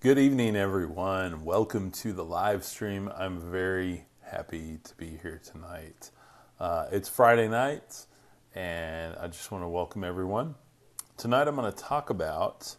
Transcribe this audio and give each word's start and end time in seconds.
Good 0.00 0.18
evening, 0.18 0.56
everyone. 0.56 1.42
Welcome 1.42 1.90
to 1.92 2.12
the 2.12 2.22
live 2.22 2.64
stream. 2.64 3.10
I'm 3.16 3.40
very 3.50 4.04
happy 4.20 4.78
to 4.84 4.94
be 4.96 5.18
here 5.22 5.40
tonight. 5.42 6.10
Uh, 6.60 6.86
it's 6.92 7.08
Friday 7.08 7.48
night, 7.48 8.04
and 8.54 9.16
I 9.16 9.26
just 9.28 9.50
want 9.50 9.64
to 9.64 9.68
welcome 9.68 10.04
everyone. 10.04 10.54
Tonight, 11.16 11.48
I'm 11.48 11.56
going 11.56 11.72
to 11.72 11.76
talk 11.76 12.10
about 12.10 12.76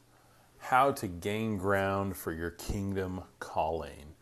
how 0.59 0.91
to 0.91 1.07
gain 1.07 1.57
ground 1.57 2.15
for 2.15 2.31
your 2.31 2.51
kingdom 2.51 3.23
calling. 3.39 4.13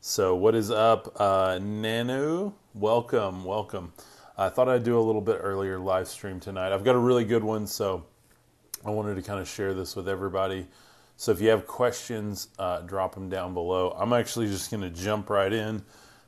So, 0.00 0.34
what 0.34 0.54
is 0.54 0.70
up, 0.70 1.20
uh, 1.20 1.58
Nanu? 1.58 2.54
Welcome, 2.72 3.44
welcome. 3.44 3.92
I 4.38 4.48
thought 4.48 4.70
I'd 4.70 4.84
do 4.84 4.98
a 4.98 5.04
little 5.04 5.20
bit 5.20 5.38
earlier 5.38 5.78
live 5.78 6.08
stream 6.08 6.40
tonight. 6.40 6.72
I've 6.72 6.82
got 6.82 6.94
a 6.94 6.98
really 6.98 7.26
good 7.26 7.44
one, 7.44 7.66
so 7.66 8.06
I 8.86 8.90
wanted 8.90 9.16
to 9.16 9.22
kind 9.22 9.38
of 9.38 9.46
share 9.46 9.74
this 9.74 9.94
with 9.94 10.08
everybody. 10.08 10.66
So 11.20 11.32
if 11.32 11.40
you 11.40 11.48
have 11.48 11.66
questions, 11.66 12.46
uh, 12.60 12.82
drop 12.82 13.12
them 13.12 13.28
down 13.28 13.52
below. 13.52 13.92
I'm 13.98 14.12
actually 14.12 14.46
just 14.46 14.70
going 14.70 14.84
to 14.84 14.88
jump 14.88 15.28
right 15.28 15.52
in 15.52 15.82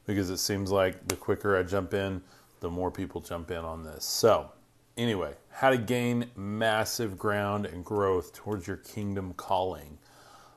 because 0.04 0.30
it 0.30 0.38
seems 0.38 0.72
like 0.72 1.06
the 1.06 1.14
quicker 1.14 1.56
I 1.56 1.62
jump 1.62 1.94
in, 1.94 2.20
the 2.58 2.68
more 2.68 2.90
people 2.90 3.20
jump 3.20 3.52
in 3.52 3.58
on 3.58 3.84
this. 3.84 4.04
So, 4.04 4.50
anyway, 4.96 5.34
how 5.52 5.70
to 5.70 5.78
gain 5.78 6.28
massive 6.34 7.16
ground 7.16 7.66
and 7.66 7.84
growth 7.84 8.34
towards 8.34 8.66
your 8.66 8.78
kingdom 8.78 9.32
calling. 9.34 9.96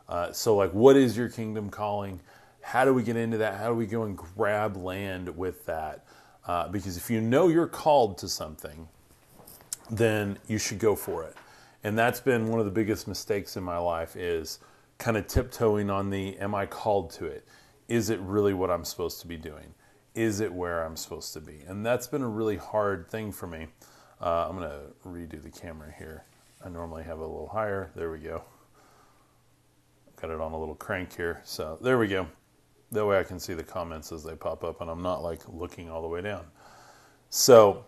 Uh, 0.10 0.32
so, 0.32 0.56
like, 0.56 0.74
what 0.74 0.98
is 0.98 1.16
your 1.16 1.30
kingdom 1.30 1.70
calling? 1.70 2.20
How 2.62 2.86
do 2.86 2.94
we 2.94 3.04
get 3.04 3.16
into 3.16 3.38
that? 3.38 3.60
How 3.60 3.68
do 3.68 3.76
we 3.76 3.86
go 3.86 4.02
and 4.02 4.18
grab 4.18 4.78
land 4.78 5.38
with 5.38 5.64
that? 5.68 6.08
Uh, 6.48 6.70
because 6.70 6.98
if 6.98 7.12
you 7.12 7.22
know 7.22 7.50
you're 7.50 7.68
called 7.68 8.18
to 8.18 8.28
something, 8.28 8.88
then 9.92 10.40
you 10.48 10.58
should 10.58 10.80
go 10.80 10.96
for 10.96 11.24
it 11.24 11.36
and 11.84 11.98
that's 11.98 12.20
been 12.22 12.48
one 12.48 12.60
of 12.60 12.66
the 12.66 12.72
biggest 12.72 13.08
mistakes 13.08 13.58
in 13.58 13.64
my 13.64 13.78
life 13.78 14.16
is 14.16 14.60
kind 14.98 15.18
of 15.18 15.28
tiptoeing 15.28 15.90
on 15.90 16.10
the 16.10 16.38
am 16.38 16.56
i 16.56 16.66
called 16.66 17.12
to 17.12 17.26
it? 17.26 17.46
Is 17.88 18.10
it 18.10 18.20
really 18.22 18.54
what 18.54 18.72
i'm 18.72 18.86
supposed 18.86 19.20
to 19.22 19.28
be 19.28 19.38
doing? 19.38 19.74
Is 20.16 20.40
it 20.40 20.54
where 20.54 20.84
i'm 20.84 20.96
supposed 20.96 21.34
to 21.34 21.42
be? 21.42 21.62
And 21.68 21.86
that's 21.86 22.08
been 22.08 22.22
a 22.22 22.28
really 22.28 22.58
hard 22.58 23.10
thing 23.10 23.32
for 23.32 23.48
me. 23.48 23.68
Uh, 24.22 24.48
i'm 24.50 24.58
going 24.58 24.70
to 24.70 25.08
redo 25.08 25.42
the 25.42 25.52
camera 25.52 25.94
here. 25.98 26.24
I 26.64 26.70
normally 26.70 27.04
have 27.04 27.18
it 27.20 27.24
a 27.24 27.28
little 27.28 27.50
higher. 27.50 27.92
There 27.96 28.12
we 28.12 28.20
go. 28.20 28.44
Got 30.22 30.32
it 30.32 30.40
on 30.40 30.54
a 30.54 30.60
little 30.60 30.76
crank 30.76 31.14
here. 31.16 31.42
So 31.44 31.78
there 31.82 31.98
we 31.98 32.08
go. 32.08 32.28
That 32.92 33.06
way 33.06 33.20
i 33.20 33.24
can 33.24 33.40
see 33.40 33.54
the 33.54 33.64
comments 33.64 34.12
as 34.12 34.24
they 34.24 34.36
pop 34.36 34.64
up 34.64 34.80
and 34.82 34.90
i'm 34.90 35.02
not 35.02 35.24
like 35.24 35.42
looking 35.48 35.90
all 35.90 36.02
the 36.02 36.08
way 36.08 36.22
down. 36.22 36.46
So 37.30 37.86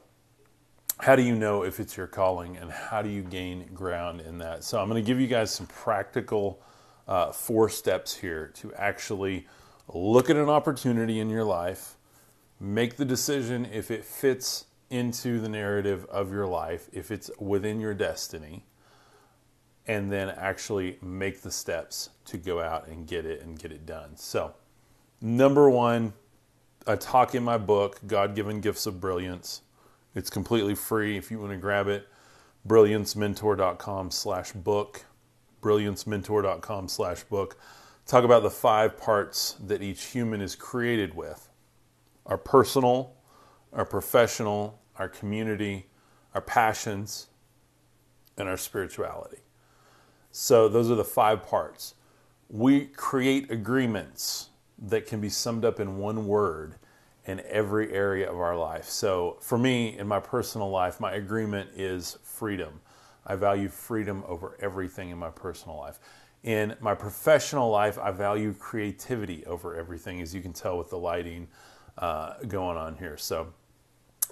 how 0.99 1.15
do 1.15 1.21
you 1.21 1.35
know 1.35 1.63
if 1.63 1.79
it's 1.79 1.97
your 1.97 2.07
calling 2.07 2.57
and 2.57 2.71
how 2.71 3.01
do 3.01 3.09
you 3.09 3.21
gain 3.21 3.67
ground 3.73 4.21
in 4.21 4.37
that? 4.39 4.63
So, 4.63 4.79
I'm 4.79 4.89
going 4.89 5.03
to 5.03 5.05
give 5.05 5.19
you 5.19 5.27
guys 5.27 5.51
some 5.51 5.67
practical 5.67 6.61
uh, 7.07 7.31
four 7.31 7.69
steps 7.69 8.15
here 8.15 8.51
to 8.55 8.73
actually 8.75 9.45
look 9.93 10.29
at 10.29 10.37
an 10.37 10.49
opportunity 10.49 11.19
in 11.19 11.29
your 11.29 11.43
life, 11.43 11.97
make 12.59 12.95
the 12.95 13.05
decision 13.05 13.65
if 13.65 13.91
it 13.91 14.03
fits 14.03 14.65
into 14.89 15.39
the 15.39 15.49
narrative 15.49 16.05
of 16.05 16.31
your 16.31 16.47
life, 16.47 16.89
if 16.93 17.11
it's 17.11 17.29
within 17.39 17.79
your 17.79 17.93
destiny, 17.93 18.63
and 19.87 20.11
then 20.11 20.29
actually 20.29 20.97
make 21.01 21.41
the 21.41 21.51
steps 21.51 22.09
to 22.25 22.37
go 22.37 22.61
out 22.61 22.87
and 22.87 23.07
get 23.07 23.25
it 23.25 23.41
and 23.41 23.59
get 23.59 23.71
it 23.71 23.85
done. 23.85 24.15
So, 24.15 24.53
number 25.21 25.69
one, 25.69 26.13
I 26.87 26.95
talk 26.95 27.35
in 27.35 27.43
my 27.43 27.57
book, 27.57 27.99
God 28.07 28.35
Given 28.35 28.61
Gifts 28.61 28.85
of 28.85 29.01
Brilliance 29.01 29.61
it's 30.15 30.29
completely 30.29 30.75
free 30.75 31.17
if 31.17 31.29
you 31.29 31.39
want 31.39 31.51
to 31.51 31.57
grab 31.57 31.87
it. 31.87 32.07
Brilliancementor.com 32.67 34.11
slash 34.11 34.53
book. 34.53 35.05
Brilliancementor.com 35.61 36.87
slash 36.87 37.23
book. 37.23 37.57
Talk 38.05 38.23
about 38.23 38.43
the 38.43 38.49
five 38.49 38.97
parts 38.97 39.55
that 39.63 39.81
each 39.81 40.05
human 40.05 40.41
is 40.41 40.55
created 40.55 41.15
with 41.15 41.49
our 42.25 42.37
personal, 42.37 43.13
our 43.73 43.85
professional, 43.85 44.79
our 44.97 45.09
community, 45.09 45.87
our 46.33 46.41
passions, 46.41 47.27
and 48.37 48.47
our 48.47 48.57
spirituality. 48.57 49.39
So, 50.31 50.67
those 50.67 50.89
are 50.89 50.95
the 50.95 51.03
five 51.03 51.45
parts. 51.45 51.95
We 52.49 52.85
create 52.85 53.51
agreements 53.51 54.49
that 54.77 55.07
can 55.07 55.21
be 55.21 55.29
summed 55.29 55.65
up 55.65 55.79
in 55.79 55.97
one 55.97 56.27
word 56.27 56.75
in 57.25 57.41
every 57.47 57.91
area 57.91 58.29
of 58.29 58.39
our 58.39 58.55
life. 58.55 58.85
So, 58.85 59.37
for 59.39 59.57
me, 59.57 59.97
in 59.97 60.07
my 60.07 60.19
personal 60.19 60.69
life, 60.69 60.99
my 60.99 61.13
agreement 61.13 61.71
is 61.75 62.17
freedom. 62.23 62.81
I 63.25 63.35
value 63.35 63.69
freedom 63.69 64.23
over 64.27 64.55
everything 64.59 65.09
in 65.09 65.17
my 65.17 65.29
personal 65.29 65.77
life. 65.77 65.99
In 66.43 66.75
my 66.79 66.93
professional 66.93 67.71
life, 67.71 67.97
I 67.97 68.11
value 68.11 68.53
creativity 68.53 69.43
over 69.45 69.75
everything, 69.75 70.21
as 70.21 70.35
you 70.35 70.41
can 70.41 70.53
tell 70.53 70.77
with 70.77 70.91
the 70.91 70.97
lighting 70.99 71.47
uh, 71.97 72.35
going 72.47 72.77
on 72.77 72.95
here. 72.97 73.17
So, 73.17 73.53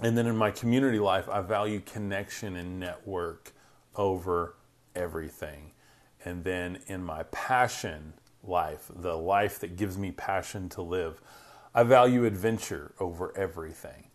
and 0.01 0.15
then 0.15 0.27
in 0.27 0.37
my 0.37 0.51
community 0.51 0.99
life, 0.99 1.27
I 1.27 1.41
value 1.41 1.81
connection 1.83 2.55
and 2.55 2.79
network 2.79 3.51
over 3.95 4.55
everything. 4.95 5.71
And 6.25 6.43
then 6.43 6.79
in 6.87 7.03
my 7.03 7.23
passion 7.23 8.13
life, 8.43 8.91
the 8.95 9.15
life 9.15 9.59
that 9.59 9.75
gives 9.75 9.97
me 9.97 10.11
passion 10.11 10.69
to 10.69 10.81
live, 10.81 11.21
I 11.75 11.83
value 11.83 12.25
adventure 12.25 12.93
over 12.99 13.35
everything. 13.35 14.05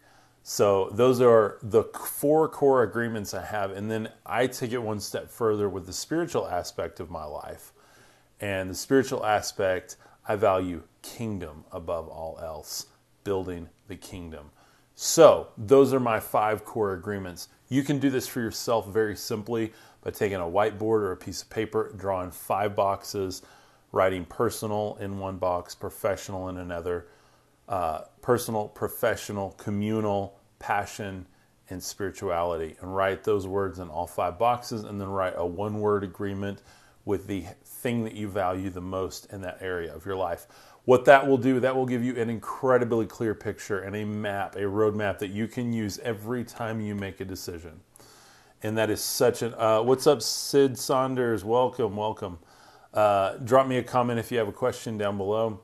So 0.42 0.88
those 0.92 1.20
are 1.20 1.58
the 1.62 1.82
four 1.82 2.48
core 2.48 2.82
agreements 2.82 3.34
I 3.34 3.44
have. 3.44 3.70
And 3.72 3.90
then 3.90 4.10
I 4.24 4.46
take 4.46 4.72
it 4.72 4.78
one 4.78 5.00
step 5.00 5.30
further 5.30 5.68
with 5.68 5.84
the 5.84 5.92
spiritual 5.92 6.48
aspect 6.48 7.00
of 7.00 7.10
my 7.10 7.24
life. 7.24 7.72
And 8.40 8.70
the 8.70 8.74
spiritual 8.74 9.26
aspect, 9.26 9.96
I 10.26 10.36
value 10.36 10.84
kingdom 11.02 11.64
above 11.72 12.08
all 12.08 12.38
else, 12.42 12.86
building 13.24 13.68
the 13.88 13.96
kingdom. 13.96 14.50
So 14.94 15.48
those 15.58 15.92
are 15.92 16.00
my 16.00 16.18
five 16.18 16.64
core 16.64 16.94
agreements. 16.94 17.48
You 17.68 17.82
can 17.82 17.98
do 17.98 18.08
this 18.08 18.26
for 18.26 18.40
yourself 18.40 18.88
very 18.88 19.16
simply 19.16 19.72
by 20.02 20.10
taking 20.12 20.38
a 20.38 20.40
whiteboard 20.40 21.00
or 21.02 21.12
a 21.12 21.16
piece 21.16 21.42
of 21.42 21.50
paper, 21.50 21.92
drawing 21.96 22.30
five 22.30 22.74
boxes, 22.74 23.42
writing 23.92 24.24
personal 24.24 24.96
in 25.00 25.18
one 25.18 25.36
box, 25.36 25.74
professional 25.74 26.48
in 26.48 26.56
another 26.56 27.06
uh, 27.68 28.02
personal, 28.22 28.68
professional, 28.68 29.50
communal, 29.52 30.38
passion, 30.58 31.26
and 31.70 31.82
spirituality. 31.82 32.76
And 32.80 32.94
write 32.94 33.24
those 33.24 33.46
words 33.46 33.78
in 33.78 33.88
all 33.88 34.06
five 34.06 34.38
boxes, 34.38 34.84
and 34.84 35.00
then 35.00 35.08
write 35.08 35.34
a 35.36 35.46
one 35.46 35.80
word 35.80 36.02
agreement 36.04 36.62
with 37.04 37.26
the 37.26 37.44
thing 37.64 38.04
that 38.04 38.14
you 38.14 38.28
value 38.28 38.70
the 38.70 38.80
most 38.80 39.32
in 39.32 39.40
that 39.42 39.58
area 39.60 39.94
of 39.94 40.04
your 40.04 40.16
life. 40.16 40.46
What 40.84 41.04
that 41.04 41.26
will 41.26 41.36
do, 41.36 41.60
that 41.60 41.76
will 41.76 41.86
give 41.86 42.02
you 42.02 42.16
an 42.16 42.30
incredibly 42.30 43.06
clear 43.06 43.34
picture 43.34 43.80
and 43.80 43.94
a 43.94 44.04
map, 44.04 44.56
a 44.56 44.60
roadmap 44.60 45.18
that 45.18 45.28
you 45.28 45.46
can 45.46 45.72
use 45.72 45.98
every 45.98 46.44
time 46.44 46.80
you 46.80 46.94
make 46.94 47.20
a 47.20 47.24
decision. 47.24 47.80
And 48.62 48.76
that 48.78 48.90
is 48.90 49.02
such 49.02 49.42
an. 49.42 49.54
Uh, 49.54 49.82
what's 49.82 50.06
up, 50.06 50.22
Sid 50.22 50.78
Saunders? 50.78 51.44
Welcome, 51.44 51.96
welcome. 51.96 52.38
Uh, 52.92 53.34
drop 53.36 53.66
me 53.66 53.76
a 53.76 53.82
comment 53.82 54.18
if 54.18 54.32
you 54.32 54.38
have 54.38 54.48
a 54.48 54.52
question 54.52 54.98
down 54.98 55.18
below. 55.18 55.60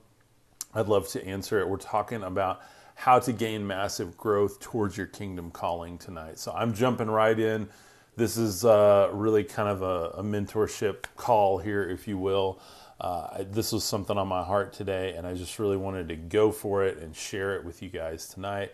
I'd 0.74 0.88
love 0.88 1.08
to 1.08 1.24
answer 1.24 1.60
it. 1.60 1.68
We're 1.68 1.76
talking 1.76 2.22
about 2.22 2.60
how 2.94 3.18
to 3.18 3.32
gain 3.32 3.66
massive 3.66 4.16
growth 4.16 4.60
towards 4.60 4.96
your 4.96 5.06
kingdom 5.06 5.50
calling 5.50 5.98
tonight. 5.98 6.38
So 6.38 6.52
I'm 6.52 6.74
jumping 6.74 7.10
right 7.10 7.38
in. 7.38 7.68
This 8.16 8.36
is 8.36 8.64
uh, 8.64 9.10
really 9.12 9.42
kind 9.42 9.68
of 9.68 9.82
a, 9.82 10.18
a, 10.18 10.22
mentorship 10.22 11.04
call 11.16 11.58
here, 11.58 11.82
if 11.88 12.06
you 12.06 12.16
will. 12.16 12.60
Uh, 13.00 13.42
this 13.50 13.72
was 13.72 13.82
something 13.82 14.16
on 14.16 14.28
my 14.28 14.44
heart 14.44 14.72
today, 14.72 15.14
and 15.16 15.26
I 15.26 15.34
just 15.34 15.58
really 15.58 15.76
wanted 15.76 16.08
to 16.08 16.16
go 16.16 16.52
for 16.52 16.84
it 16.84 16.98
and 16.98 17.14
share 17.14 17.56
it 17.56 17.64
with 17.64 17.82
you 17.82 17.88
guys 17.88 18.28
tonight 18.28 18.70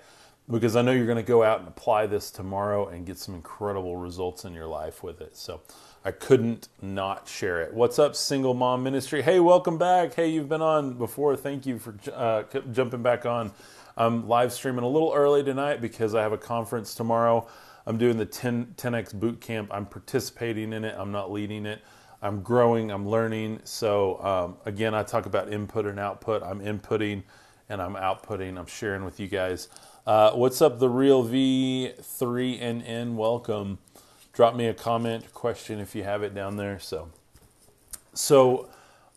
because 0.51 0.77
I 0.77 0.83
know 0.83 0.93
you're 0.93 1.07
going 1.07 1.17
to 1.17 1.23
go 1.23 1.43
out 1.43 1.61
and 1.61 1.69
apply 1.69 2.07
this 2.07 2.31
tomorrow 2.31 2.89
and 2.89 3.07
get 3.07 3.19
some 3.19 3.35
incredible 3.35 3.97
results 3.97 4.45
in 4.45 4.53
your 4.53 4.67
life 4.67 5.03
with 5.03 5.21
it. 5.21 5.37
So 5.37 5.63
I 6.03 6.13
couldn't 6.13 6.71
not 6.81 7.29
share 7.29 7.61
it. 7.61 7.75
What's 7.75 7.99
up, 7.99 8.17
Single 8.17 8.55
Mom 8.55 8.83
Ministry? 8.83 9.21
Hey, 9.21 9.39
welcome 9.39 9.77
back. 9.77 10.15
Hey, 10.15 10.31
you've 10.31 10.49
been 10.49 10.63
on 10.63 10.95
before. 10.95 11.37
Thank 11.37 11.67
you 11.67 11.79
for 11.79 11.95
uh, 12.15 12.45
jumping 12.73 13.03
back 13.03 13.27
on. 13.27 13.53
I'm 13.99 14.27
live 14.27 14.51
streaming 14.51 14.83
a 14.83 14.89
little 14.89 15.13
early 15.15 15.45
tonight 15.45 15.83
because 15.83 16.15
I 16.15 16.23
have 16.23 16.33
a 16.33 16.39
conference 16.39 16.95
tomorrow. 16.95 17.47
I'm 17.85 17.99
doing 17.99 18.17
the 18.17 18.25
10, 18.25 18.77
10x 18.79 19.13
boot 19.13 19.43
camp. 19.43 19.69
I'm 19.71 19.85
participating 19.85 20.73
in 20.73 20.87
it. 20.87 20.95
I'm 20.97 21.13
not 21.13 21.31
leading 21.31 21.67
it. 21.67 21.83
I'm 22.23 22.41
growing. 22.41 22.91
I'm 22.91 23.07
learning. 23.07 23.61
So 23.65 24.25
um, 24.25 24.57
again, 24.65 24.95
I 24.95 25.03
talk 25.03 25.27
about 25.27 25.53
input 25.53 25.85
and 25.85 26.01
output. 26.01 26.43
I'm 26.43 26.61
inputting 26.61 27.25
and 27.69 27.83
I'm 27.83 27.95
outputting. 27.95 28.59
I'm 28.59 28.65
sharing 28.65 29.05
with 29.05 29.21
you 29.21 29.29
guys. 29.29 29.69
Uh, 30.07 30.31
what's 30.31 30.63
up, 30.63 30.79
the 30.79 30.89
real 30.89 31.23
V3NN? 31.23 33.17
Welcome 33.17 33.81
drop 34.33 34.55
me 34.55 34.67
a 34.67 34.75
comment, 34.75 35.33
question 35.35 35.81
if 35.81 35.95
you 35.95 36.03
have 36.05 36.23
it 36.23 36.35
down 36.35 36.57
there. 36.57 36.79
So, 36.79 37.11
so 38.15 38.69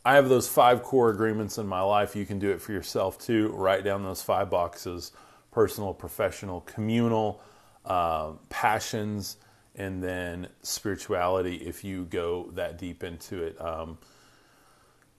I 0.05 0.15
have 0.15 0.29
those 0.29 0.47
five 0.47 0.83
core 0.83 1.09
agreements 1.09 1.57
in 1.57 1.67
my 1.67 1.81
life. 1.81 2.15
You 2.15 2.25
can 2.25 2.39
do 2.39 2.49
it 2.51 2.61
for 2.61 2.71
yourself 2.71 3.17
too. 3.17 3.49
Write 3.49 3.83
down 3.83 4.03
those 4.03 4.21
five 4.21 4.49
boxes: 4.49 5.11
personal, 5.51 5.93
professional, 5.93 6.61
communal, 6.61 7.41
uh, 7.85 8.31
passions, 8.49 9.37
and 9.75 10.03
then 10.03 10.47
spirituality. 10.61 11.55
If 11.55 11.83
you 11.83 12.05
go 12.05 12.49
that 12.53 12.77
deep 12.77 13.03
into 13.03 13.43
it. 13.43 13.59
Um, 13.61 13.97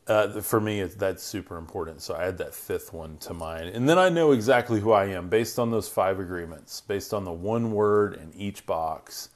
uh, 0.07 0.41
for 0.41 0.61
me, 0.61 0.83
that's 0.83 1.23
super 1.23 1.57
important. 1.57 2.03
So 2.03 2.15
I 2.15 2.27
add 2.27 2.37
that 2.39 2.55
fifth 2.55 2.93
one 2.93 3.17
to 3.19 3.33
mine. 3.33 3.69
And 3.69 3.89
then 3.89 3.99
I 3.99 4.11
know 4.11 4.33
exactly 4.33 4.81
who 4.81 4.93
I 4.93 5.07
am 5.07 5.31
based 5.31 5.59
on 5.59 5.71
those 5.71 5.89
five 5.89 6.21
agreements, 6.21 6.83
based 6.83 7.15
on 7.15 7.25
the 7.25 7.33
one 7.33 7.73
word 7.73 8.15
in 8.15 8.31
each 8.35 8.67
box. 8.67 9.31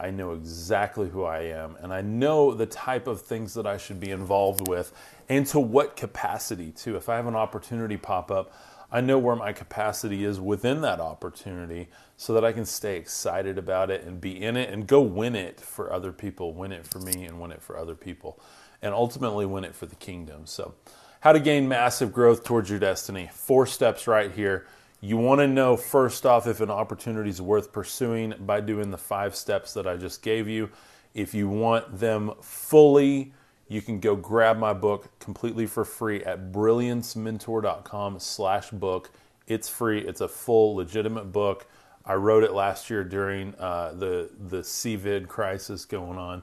I 0.00 0.10
know 0.10 0.32
exactly 0.32 1.08
who 1.08 1.24
I 1.24 1.40
am, 1.40 1.76
and 1.80 1.92
I 1.92 2.00
know 2.00 2.54
the 2.54 2.66
type 2.66 3.06
of 3.06 3.20
things 3.20 3.54
that 3.54 3.66
I 3.66 3.76
should 3.76 4.00
be 4.00 4.10
involved 4.10 4.66
with, 4.68 4.92
and 5.28 5.46
to 5.48 5.60
what 5.60 5.96
capacity, 5.96 6.72
too. 6.72 6.96
If 6.96 7.08
I 7.08 7.16
have 7.16 7.26
an 7.26 7.36
opportunity 7.36 7.96
pop 7.96 8.30
up, 8.30 8.52
I 8.90 9.00
know 9.00 9.18
where 9.18 9.36
my 9.36 9.52
capacity 9.52 10.24
is 10.24 10.40
within 10.40 10.80
that 10.80 10.98
opportunity 10.98 11.88
so 12.16 12.34
that 12.34 12.44
I 12.44 12.52
can 12.52 12.64
stay 12.64 12.96
excited 12.96 13.58
about 13.58 13.90
it 13.90 14.04
and 14.04 14.20
be 14.20 14.42
in 14.42 14.56
it 14.56 14.70
and 14.70 14.86
go 14.86 15.00
win 15.00 15.36
it 15.36 15.60
for 15.60 15.92
other 15.92 16.10
people, 16.10 16.54
win 16.54 16.72
it 16.72 16.86
for 16.86 16.98
me, 16.98 17.24
and 17.24 17.40
win 17.40 17.52
it 17.52 17.62
for 17.62 17.78
other 17.78 17.94
people 17.94 18.40
and 18.82 18.94
ultimately 18.94 19.46
win 19.46 19.64
it 19.64 19.74
for 19.74 19.86
the 19.86 19.96
kingdom. 19.96 20.46
So, 20.46 20.74
how 21.20 21.32
to 21.32 21.40
gain 21.40 21.68
massive 21.68 22.12
growth 22.12 22.44
towards 22.44 22.70
your 22.70 22.78
destiny. 22.78 23.28
Four 23.32 23.66
steps 23.66 24.06
right 24.06 24.32
here. 24.32 24.66
You 25.00 25.16
want 25.16 25.40
to 25.40 25.48
know 25.48 25.76
first 25.76 26.26
off 26.26 26.46
if 26.46 26.60
an 26.60 26.70
opportunity 26.70 27.30
is 27.30 27.40
worth 27.40 27.72
pursuing 27.72 28.34
by 28.40 28.60
doing 28.60 28.90
the 28.90 28.98
five 28.98 29.34
steps 29.34 29.72
that 29.74 29.86
I 29.86 29.96
just 29.96 30.22
gave 30.22 30.46
you. 30.46 30.70
If 31.14 31.34
you 31.34 31.48
want 31.48 31.98
them 31.98 32.32
fully, 32.42 33.32
you 33.68 33.80
can 33.80 33.98
go 33.98 34.14
grab 34.14 34.58
my 34.58 34.72
book 34.72 35.18
completely 35.18 35.66
for 35.66 35.84
free 35.84 36.22
at 36.24 36.52
brilliancementor.com 36.52 38.18
slash 38.18 38.70
book. 38.70 39.10
It's 39.46 39.68
free. 39.68 40.00
It's 40.00 40.20
a 40.20 40.28
full, 40.28 40.74
legitimate 40.74 41.32
book. 41.32 41.66
I 42.04 42.14
wrote 42.14 42.44
it 42.44 42.52
last 42.52 42.90
year 42.90 43.04
during 43.04 43.54
uh, 43.56 43.92
the 43.92 44.30
the 44.48 44.58
COVID 44.58 45.28
crisis 45.28 45.84
going 45.84 46.18
on 46.18 46.42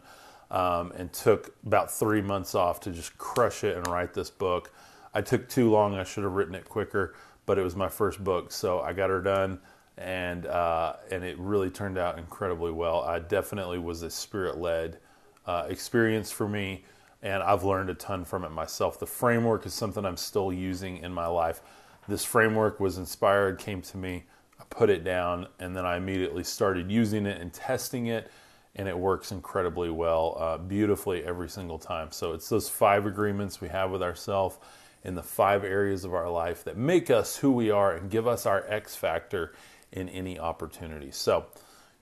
um, 0.50 0.92
and 0.96 1.12
took 1.12 1.56
about 1.66 1.92
three 1.92 2.22
months 2.22 2.56
off 2.56 2.80
to 2.82 2.92
just 2.92 3.18
crush 3.18 3.64
it 3.64 3.76
and 3.76 3.88
write 3.88 4.14
this 4.14 4.30
book. 4.30 4.72
I 5.14 5.22
took 5.22 5.50
too 5.50 5.70
long. 5.70 5.96
I 5.96 6.04
should 6.04 6.24
have 6.24 6.34
written 6.34 6.56
it 6.56 6.66
quicker, 6.66 7.16
but 7.48 7.58
it 7.58 7.64
was 7.64 7.76
my 7.76 7.90
first 7.90 8.24
book, 8.24 8.52
so 8.52 8.82
I 8.82 8.94
got 8.94 9.10
her 9.10 9.22
done, 9.22 9.60
and 9.98 10.46
uh, 10.46 10.98
and 11.10 11.24
it 11.24 11.40
really 11.40 11.72
turned 11.72 11.98
out 11.98 12.20
incredibly 12.20 12.72
well. 12.72 13.02
I 13.02 13.18
definitely 13.18 13.80
was 13.80 14.04
a 14.04 14.12
spirit 14.12 14.60
led 14.60 15.00
uh, 15.48 15.66
experience 15.68 16.30
for 16.30 16.48
me, 16.48 16.84
and 17.24 17.42
I've 17.42 17.64
learned 17.64 17.90
a 17.90 17.96
ton 17.96 18.26
from 18.26 18.44
it 18.44 18.52
myself. 18.52 19.00
The 19.00 19.08
framework 19.08 19.66
is 19.66 19.74
something 19.74 20.06
I'm 20.06 20.18
still 20.18 20.54
using 20.54 20.98
in 20.98 21.12
my 21.12 21.26
life. 21.26 21.62
This 22.08 22.24
framework 22.24 22.80
was 22.80 23.00
inspired, 23.00 23.58
came 23.58 23.82
to 23.82 23.98
me, 23.98 24.26
I 24.60 24.64
put 24.70 24.90
it 24.90 25.04
down, 25.04 25.48
and 25.60 25.76
then 25.76 25.86
I 25.86 25.98
immediately 25.98 26.44
started 26.44 26.92
using 26.92 27.26
it 27.26 27.42
and 27.42 27.52
testing 27.52 28.08
it 28.08 28.30
and 28.78 28.88
it 28.88 28.98
works 28.98 29.32
incredibly 29.32 29.90
well, 29.90 30.38
uh, 30.40 30.58
beautifully 30.58 31.24
every 31.24 31.50
single 31.50 31.80
time. 31.80 32.12
So 32.12 32.34
it's 32.34 32.48
those 32.48 32.70
five 32.70 33.08
agreements 33.08 33.60
we 33.60 33.68
have 33.70 33.90
with 33.90 34.04
ourselves 34.04 34.60
in 35.04 35.16
the 35.16 35.24
five 35.24 35.64
areas 35.64 36.04
of 36.04 36.14
our 36.14 36.30
life 36.30 36.64
that 36.64 36.78
make 36.78 37.10
us 37.10 37.38
who 37.38 37.52
we 37.52 37.72
are 37.72 37.96
and 37.96 38.10
give 38.10 38.28
us 38.28 38.46
our 38.46 38.66
X 38.68 38.96
factor 38.96 39.54
in 39.92 40.10
any 40.10 40.38
opportunity. 40.38 41.12
So 41.12 41.46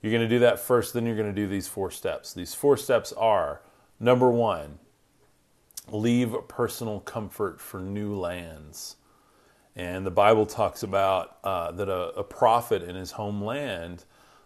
you're 0.01 0.11
going 0.11 0.27
to 0.27 0.35
do 0.35 0.39
that 0.39 0.59
first, 0.59 0.93
then 0.93 1.05
you're 1.05 1.15
going 1.15 1.33
to 1.33 1.41
do 1.41 1.47
these 1.47 1.67
four 1.67 1.91
steps. 1.91 2.33
These 2.33 2.53
four 2.53 2.77
steps 2.77 3.13
are 3.13 3.61
number 3.99 4.31
one, 4.31 4.79
leave 5.87 6.35
personal 6.47 6.99
comfort 6.99 7.59
for 7.59 7.79
new 7.79 8.15
lands. 8.15 8.97
And 9.75 10.05
the 10.05 10.11
Bible 10.11 10.45
talks 10.45 10.83
about 10.83 11.37
uh, 11.43 11.71
that 11.71 11.89
a, 11.89 12.09
a, 12.19 12.23
prophet 12.23 12.81
in 12.81 12.95
his 12.95 13.11
homeland 13.11 14.05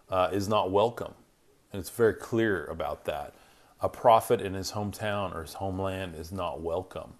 uh, 0.10 0.30
is 0.32 0.50
not 0.50 0.72
welcome. 0.72 1.14
And 1.72 1.80
it's 1.80 1.92
very 1.92 2.16
clear 2.16 2.66
about 2.66 3.06
that. 3.06 3.36
A 3.80 3.90
prophet 3.90 4.42
in 4.42 4.56
his 4.56 4.72
hometown 4.72 5.36
or 5.36 5.44
his 5.44 5.54
homeland 5.54 6.16
is 6.16 6.32
not 6.32 6.62
welcome. 6.62 7.14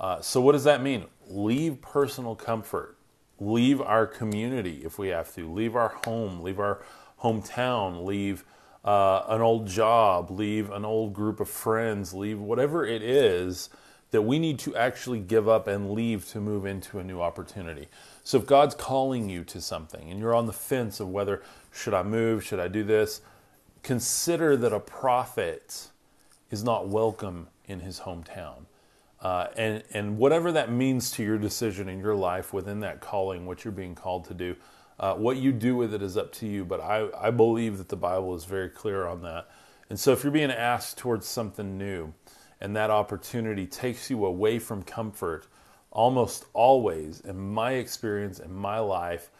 Uh, 0.00 0.18
so, 0.22 0.40
what 0.40 0.52
does 0.52 0.64
that 0.64 0.82
mean? 0.82 1.04
Leave 1.28 1.82
personal 1.82 2.34
comfort, 2.34 2.96
leave 3.38 3.82
our 3.82 4.06
community 4.06 4.80
if 4.82 4.98
we 4.98 5.08
have 5.08 5.32
to, 5.34 5.52
leave 5.52 5.76
our 5.76 5.90
home, 6.06 6.40
leave 6.40 6.58
our 6.58 6.82
hometown, 7.22 8.06
leave 8.06 8.44
uh, 8.82 9.24
an 9.28 9.42
old 9.42 9.66
job, 9.66 10.30
leave 10.30 10.70
an 10.70 10.86
old 10.86 11.12
group 11.12 11.38
of 11.38 11.50
friends, 11.50 12.14
leave 12.14 12.40
whatever 12.40 12.86
it 12.86 13.02
is 13.02 13.68
that 14.10 14.22
we 14.22 14.38
need 14.38 14.58
to 14.58 14.74
actually 14.74 15.20
give 15.20 15.48
up 15.48 15.68
and 15.68 15.92
leave 15.92 16.26
to 16.28 16.40
move 16.40 16.64
into 16.64 16.98
a 16.98 17.04
new 17.04 17.20
opportunity. 17.20 17.86
So 18.24 18.38
if 18.38 18.46
God's 18.46 18.74
calling 18.74 19.28
you 19.28 19.44
to 19.44 19.60
something 19.60 20.10
and 20.10 20.18
you're 20.18 20.34
on 20.34 20.46
the 20.46 20.52
fence 20.52 20.98
of 20.98 21.10
whether 21.10 21.42
should 21.72 21.94
I 21.94 22.02
move, 22.02 22.42
should 22.42 22.58
I 22.58 22.68
do 22.68 22.82
this, 22.82 23.20
consider 23.82 24.56
that 24.56 24.72
a 24.72 24.80
prophet 24.80 25.88
is 26.50 26.64
not 26.64 26.88
welcome 26.88 27.48
in 27.66 27.80
his 27.80 28.00
hometown. 28.00 28.64
Uh, 29.20 29.48
and, 29.56 29.82
and 29.92 30.16
whatever 30.16 30.50
that 30.52 30.72
means 30.72 31.10
to 31.10 31.22
your 31.22 31.38
decision 31.38 31.88
in 31.88 31.98
your 31.98 32.14
life 32.14 32.52
within 32.52 32.80
that 32.80 33.00
calling, 33.00 33.44
what 33.44 33.64
you're 33.64 33.72
being 33.72 33.94
called 33.94 34.24
to 34.24 34.34
do, 34.34 34.56
uh, 34.98 35.14
what 35.14 35.36
you 35.36 35.52
do 35.52 35.76
with 35.76 35.92
it 35.92 36.02
is 36.02 36.16
up 36.16 36.32
to 36.32 36.46
you. 36.46 36.64
But 36.64 36.80
I, 36.80 37.08
I 37.18 37.30
believe 37.30 37.78
that 37.78 37.88
the 37.88 37.96
Bible 37.96 38.34
is 38.34 38.44
very 38.44 38.68
clear 38.68 39.06
on 39.06 39.22
that. 39.22 39.48
And 39.90 39.98
so 39.98 40.12
if 40.12 40.22
you're 40.22 40.32
being 40.32 40.50
asked 40.50 40.98
towards 40.98 41.26
something 41.26 41.76
new 41.76 42.14
and 42.60 42.74
that 42.76 42.90
opportunity 42.90 43.66
takes 43.66 44.08
you 44.08 44.24
away 44.24 44.58
from 44.58 44.82
comfort, 44.82 45.46
almost 45.90 46.46
always, 46.52 47.20
in 47.20 47.38
my 47.38 47.72
experience, 47.72 48.38
in 48.38 48.54
my 48.54 48.78
life, 48.78 49.30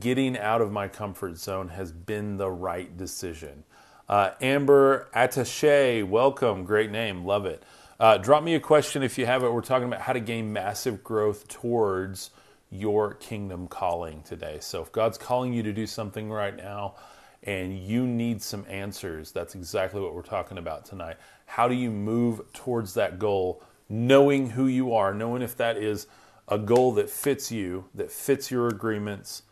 getting 0.00 0.38
out 0.38 0.60
of 0.60 0.72
my 0.72 0.88
comfort 0.88 1.36
zone 1.36 1.68
has 1.68 1.92
been 1.92 2.36
the 2.36 2.50
right 2.50 2.96
decision. 2.96 3.64
Uh, 4.08 4.30
Amber 4.40 5.08
Attache, 5.14 6.02
welcome. 6.04 6.64
Great 6.64 6.90
name. 6.90 7.24
Love 7.24 7.44
it. 7.44 7.62
Uh, 7.98 8.18
drop 8.18 8.42
me 8.42 8.54
a 8.54 8.60
question 8.60 9.02
if 9.02 9.16
you 9.16 9.24
have 9.24 9.42
it. 9.42 9.50
We're 9.50 9.62
talking 9.62 9.88
about 9.88 10.02
how 10.02 10.12
to 10.12 10.20
gain 10.20 10.52
massive 10.52 11.02
growth 11.02 11.48
towards 11.48 12.30
your 12.70 13.14
kingdom 13.14 13.68
calling 13.68 14.22
today. 14.22 14.58
So 14.60 14.82
if 14.82 14.92
God's 14.92 15.16
calling 15.16 15.54
you 15.54 15.62
to 15.62 15.72
do 15.72 15.86
something 15.86 16.30
right 16.30 16.54
now 16.54 16.96
and 17.42 17.78
you 17.78 18.06
need 18.06 18.42
some 18.42 18.66
answers, 18.68 19.32
that's 19.32 19.54
exactly 19.54 20.02
what 20.02 20.14
we're 20.14 20.20
talking 20.20 20.58
about 20.58 20.84
tonight. 20.84 21.16
How 21.46 21.68
do 21.68 21.74
you 21.74 21.90
move 21.90 22.42
towards 22.52 22.92
that 22.94 23.18
goal, 23.18 23.62
knowing 23.88 24.50
who 24.50 24.66
you 24.66 24.92
are, 24.92 25.14
knowing 25.14 25.40
if 25.40 25.56
that 25.56 25.78
is 25.78 26.06
a 26.48 26.58
goal 26.58 26.92
that 26.94 27.08
fits 27.08 27.50
you, 27.50 27.86
that 27.94 28.10
fits 28.10 28.50
your 28.50 28.68
agreements, 28.68 29.42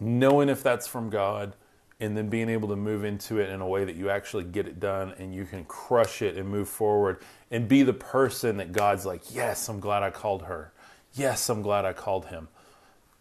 knowing 0.00 0.48
if 0.48 0.62
that's 0.62 0.86
from 0.86 1.10
God 1.10 1.54
and 2.00 2.16
then 2.16 2.28
being 2.28 2.48
able 2.48 2.68
to 2.68 2.76
move 2.76 3.04
into 3.04 3.38
it 3.38 3.50
in 3.50 3.60
a 3.60 3.66
way 3.66 3.84
that 3.84 3.96
you 3.96 4.08
actually 4.08 4.44
get 4.44 4.66
it 4.66 4.78
done 4.78 5.14
and 5.18 5.34
you 5.34 5.44
can 5.44 5.64
crush 5.64 6.22
it 6.22 6.36
and 6.36 6.48
move 6.48 6.68
forward 6.68 7.20
and 7.50 7.66
be 7.66 7.82
the 7.82 7.92
person 7.92 8.58
that 8.58 8.72
God's 8.72 9.04
like, 9.04 9.34
yes, 9.34 9.68
I'm 9.68 9.80
glad 9.80 10.02
I 10.02 10.10
called 10.10 10.42
her. 10.42 10.72
Yes, 11.14 11.48
I'm 11.48 11.62
glad 11.62 11.84
I 11.84 11.92
called 11.92 12.26
him. 12.26 12.48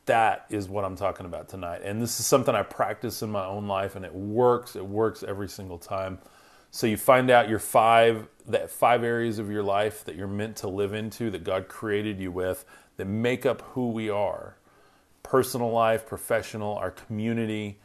That 0.05 0.45
is 0.49 0.69
what 0.69 0.85
I'm 0.85 0.95
talking 0.95 1.25
about 1.25 1.49
tonight. 1.49 1.81
And 1.83 2.01
this 2.01 2.19
is 2.19 2.25
something 2.27 2.53
I 2.53 2.61
practice 2.61 3.23
in 3.23 3.31
my 3.31 3.45
own 3.45 3.67
life 3.67 3.95
and 3.95 4.05
it 4.05 4.13
works. 4.13 4.75
It 4.75 4.85
works 4.85 5.23
every 5.23 5.49
single 5.49 5.79
time. 5.79 6.19
So 6.69 6.85
you 6.85 6.97
find 6.97 7.31
out 7.31 7.49
your 7.49 7.59
five 7.59 8.27
that 8.47 8.69
five 8.69 9.03
areas 9.03 9.39
of 9.39 9.49
your 9.49 9.63
life 9.63 10.05
that 10.05 10.15
you're 10.15 10.27
meant 10.27 10.57
to 10.57 10.69
live 10.69 10.93
into 10.93 11.29
that 11.31 11.43
God 11.43 11.67
created 11.67 12.19
you 12.19 12.31
with 12.31 12.63
that 12.97 13.05
make 13.05 13.45
up 13.45 13.61
who 13.73 13.89
we 13.89 14.09
are. 14.09 14.55
Personal 15.23 15.71
life, 15.71 16.05
professional, 16.05 16.75
our 16.75 16.91
community, 16.91 17.79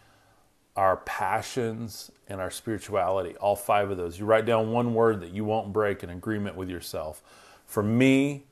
our 0.77 0.99
passions, 0.99 2.11
and 2.29 2.41
our 2.41 2.51
spirituality. 2.51 3.37
All 3.37 3.57
five 3.57 3.91
of 3.91 3.99
those. 3.99 4.19
You 4.19 4.25
write 4.25 4.47
down 4.47 4.73
one 4.73 4.95
word 4.95 5.21
that 5.21 5.31
you 5.31 5.45
won't 5.45 5.73
break 5.73 6.03
in 6.03 6.11
agreement 6.11 6.57
with 6.57 6.71
yourself. 6.71 7.23
For 7.67 7.83
me, 7.83 8.45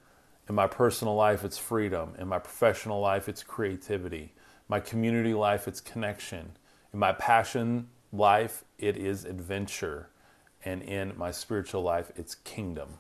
in 0.49 0.55
my 0.55 0.67
personal 0.67 1.15
life, 1.15 1.45
it's 1.45 1.57
freedom. 1.57 2.15
In 2.19 2.29
my 2.29 2.39
professional 2.39 3.01
life, 3.01 3.29
it's 3.29 3.43
creativity. 3.43 4.35
My 4.69 4.81
community 4.81 5.33
life, 5.33 5.67
it's 5.67 5.81
connection. 5.81 6.53
In 6.93 6.99
my 6.99 7.13
passion 7.13 7.89
life, 8.13 8.65
it 8.79 8.97
is 8.97 9.25
adventure. 9.25 10.11
And 10.65 10.83
in 10.83 11.17
my 11.17 11.31
spiritual 11.31 11.83
life, 11.83 12.13
it's 12.17 12.35
kingdom. 12.35 12.99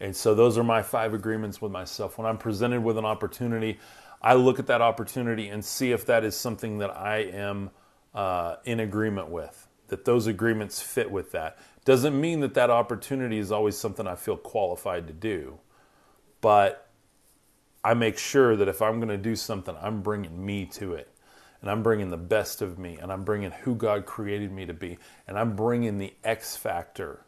And 0.00 0.16
so 0.16 0.34
those 0.34 0.56
are 0.56 0.64
my 0.64 0.80
five 0.80 1.12
agreements 1.12 1.60
with 1.60 1.72
myself. 1.72 2.16
When 2.16 2.26
I'm 2.26 2.38
presented 2.38 2.82
with 2.82 2.96
an 2.96 3.04
opportunity, 3.04 3.78
I 4.22 4.34
look 4.34 4.58
at 4.58 4.66
that 4.68 4.80
opportunity 4.80 5.48
and 5.48 5.62
see 5.62 5.92
if 5.92 6.06
that 6.06 6.24
is 6.24 6.34
something 6.34 6.78
that 6.78 6.96
I 6.96 7.18
am 7.18 7.70
uh, 8.14 8.56
in 8.64 8.80
agreement 8.80 9.28
with, 9.28 9.68
that 9.88 10.04
those 10.04 10.26
agreements 10.26 10.80
fit 10.80 11.10
with 11.10 11.32
that. 11.32 11.58
Doesn't 11.84 12.18
mean 12.18 12.40
that 12.40 12.54
that 12.54 12.70
opportunity 12.70 13.38
is 13.38 13.50
always 13.50 13.76
something 13.76 14.06
I 14.06 14.14
feel 14.14 14.36
qualified 14.36 15.06
to 15.06 15.12
do, 15.12 15.58
but 16.40 16.88
I 17.82 17.94
make 17.94 18.18
sure 18.18 18.56
that 18.56 18.68
if 18.68 18.82
I'm 18.82 18.96
going 18.96 19.08
to 19.08 19.16
do 19.16 19.36
something, 19.36 19.74
I'm 19.80 20.02
bringing 20.02 20.44
me 20.44 20.66
to 20.66 20.94
it. 20.94 21.08
And 21.62 21.70
I'm 21.70 21.82
bringing 21.82 22.08
the 22.08 22.16
best 22.16 22.62
of 22.62 22.78
me, 22.78 22.96
and 22.96 23.12
I'm 23.12 23.22
bringing 23.22 23.50
who 23.50 23.74
God 23.74 24.06
created 24.06 24.50
me 24.50 24.64
to 24.64 24.72
be, 24.72 24.96
and 25.28 25.38
I'm 25.38 25.56
bringing 25.56 25.98
the 25.98 26.14
X 26.24 26.56
factor 26.56 27.26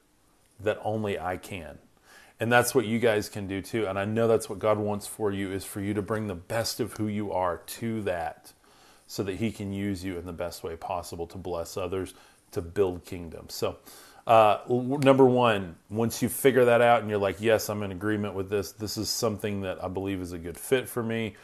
that 0.58 0.78
only 0.82 1.18
I 1.18 1.36
can. 1.36 1.78
And 2.40 2.50
that's 2.50 2.74
what 2.74 2.86
you 2.86 2.98
guys 2.98 3.28
can 3.28 3.46
do 3.46 3.60
too. 3.60 3.86
And 3.86 3.98
I 3.98 4.06
know 4.06 4.26
that's 4.26 4.48
what 4.48 4.58
God 4.58 4.78
wants 4.78 5.06
for 5.06 5.30
you 5.30 5.52
is 5.52 5.64
for 5.64 5.80
you 5.80 5.92
to 5.94 6.02
bring 6.02 6.28
the 6.28 6.34
best 6.34 6.80
of 6.80 6.94
who 6.94 7.08
you 7.08 7.30
are 7.30 7.58
to 7.58 8.02
that 8.02 8.52
so 9.12 9.22
that 9.22 9.36
he 9.36 9.48
can 9.52 9.72
use 9.72 10.02
you 10.06 10.18
in 10.18 10.24
the 10.24 10.32
best 10.44 10.64
way 10.64 10.74
possible 10.76 11.26
to 11.26 11.38
bless 11.38 11.76
others, 11.76 12.14
to 12.50 12.60
build 12.62 13.04
kingdom. 13.04 13.44
So 13.48 13.76
Uh, 14.24 14.58
number 14.68 15.24
one, 15.24 15.74
once 15.90 16.22
you 16.22 16.28
figure 16.28 16.64
that 16.64 16.80
out 16.80 17.00
and 17.00 17.10
you're 17.10 17.18
like, 17.18 17.40
yes, 17.40 17.68
I'm 17.68 17.82
in 17.82 17.90
agreement 17.90 18.34
with 18.34 18.48
this, 18.48 18.70
this 18.70 18.96
is 18.96 19.08
something 19.08 19.62
that 19.62 19.82
I 19.82 19.88
believe 19.88 20.20
is 20.20 20.32
a 20.32 20.38
good 20.38 20.56
fit 20.56 20.88
for 20.88 21.02
me. 21.02 21.34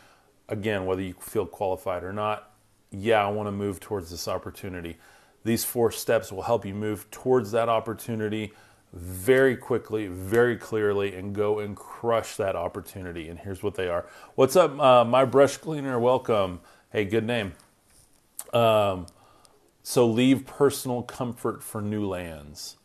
Again, 0.49 0.87
whether 0.87 1.03
you 1.03 1.15
feel 1.19 1.45
qualified 1.45 2.05
or 2.05 2.13
not, 2.13 2.53
yeah, 2.93 3.27
I 3.27 3.31
want 3.31 3.49
to 3.49 3.53
move 3.53 3.81
towards 3.81 4.11
this 4.11 4.29
opportunity. 4.29 4.97
These 5.45 5.65
four 5.65 5.91
steps 5.91 6.31
will 6.31 6.43
help 6.43 6.65
you 6.65 6.73
move 6.73 7.11
towards 7.11 7.51
that 7.51 7.69
opportunity 7.69 8.53
very 8.93 9.57
quickly, 9.57 10.07
very 10.07 10.57
clearly, 10.57 11.17
and 11.17 11.35
go 11.35 11.59
and 11.59 11.77
crush 11.77 12.37
that 12.37 12.55
opportunity. 12.55 13.29
And 13.29 13.41
here's 13.41 13.63
what 13.63 13.75
they 13.75 13.89
are. 13.89 14.07
What's 14.37 14.55
up, 14.55 14.79
uh, 14.79 15.05
my 15.05 15.25
brush 15.25 15.57
cleaner? 15.57 15.99
Welcome. 15.99 16.61
Hey, 16.91 17.05
good 17.05 17.27
name. 17.27 17.53
Um, 18.55 19.09
so 19.83 20.07
leave 20.07 20.47
personal 20.47 21.03
comfort 21.03 21.63
for 21.63 21.83
new 21.83 22.07
lands. 22.07 22.77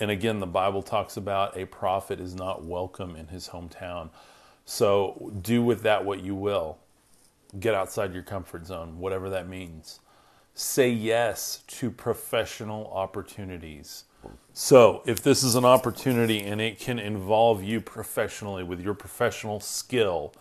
And 0.00 0.10
again, 0.10 0.40
the 0.40 0.46
Bible 0.46 0.82
talks 0.82 1.16
about 1.16 1.56
a 1.56 1.64
prophet 1.64 2.18
is 2.18 2.34
not 2.34 2.64
welcome 2.64 3.14
in 3.14 3.28
his 3.28 3.50
hometown. 3.50 4.10
So 4.64 5.30
do 5.40 5.62
with 5.62 5.82
that 5.82 6.04
what 6.04 6.20
you 6.20 6.34
will. 6.34 6.78
Get 7.60 7.74
outside 7.74 8.12
your 8.12 8.24
comfort 8.24 8.66
zone, 8.66 8.98
whatever 8.98 9.30
that 9.30 9.48
means. 9.48 10.00
Say 10.54 10.90
yes 10.90 11.62
to 11.68 11.92
professional 11.92 12.88
opportunities. 12.88 14.02
So, 14.52 15.02
if 15.06 15.22
this 15.22 15.44
is 15.44 15.54
an 15.54 15.64
opportunity 15.64 16.40
and 16.40 16.60
it 16.60 16.80
can 16.80 16.98
involve 16.98 17.62
you 17.62 17.80
professionally 17.80 18.64
with 18.64 18.80
your 18.80 18.94
professional 18.94 19.60
skill, 19.60 20.34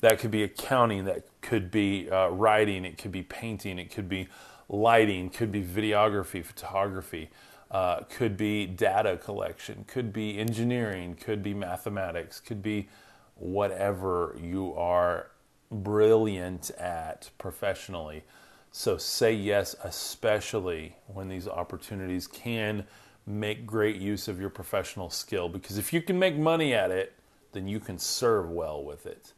that 0.00 0.18
could 0.18 0.30
be 0.30 0.42
accounting, 0.42 1.04
that 1.04 1.26
could 1.40 1.70
be 1.70 2.10
uh, 2.10 2.28
writing, 2.28 2.84
it 2.84 2.98
could 2.98 3.12
be 3.12 3.22
painting, 3.22 3.78
it 3.78 3.90
could 3.90 4.08
be 4.08 4.28
lighting, 4.68 5.30
could 5.30 5.52
be 5.52 5.62
videography, 5.62 6.44
photography, 6.44 7.30
uh, 7.70 8.00
could 8.08 8.36
be 8.36 8.66
data 8.66 9.16
collection, 9.16 9.84
could 9.86 10.12
be 10.12 10.38
engineering, 10.38 11.14
could 11.14 11.42
be 11.42 11.54
mathematics, 11.54 12.40
could 12.40 12.62
be 12.62 12.88
whatever 13.36 14.36
you 14.40 14.74
are 14.74 15.30
brilliant 15.70 16.70
at 16.72 17.30
professionally. 17.38 18.24
So 18.72 18.96
say 18.96 19.32
yes, 19.32 19.74
especially 19.84 20.96
when 21.06 21.28
these 21.28 21.46
opportunities 21.48 22.26
can 22.26 22.84
make 23.26 23.66
great 23.66 23.96
use 23.96 24.28
of 24.28 24.40
your 24.40 24.50
professional 24.50 25.10
skill. 25.10 25.48
Because 25.48 25.78
if 25.78 25.92
you 25.92 26.02
can 26.02 26.18
make 26.18 26.36
money 26.36 26.74
at 26.74 26.90
it, 26.90 27.12
then 27.52 27.68
you 27.68 27.80
can 27.80 27.98
serve 27.98 28.50
well 28.50 28.82
with 28.82 29.06
it. 29.06 29.32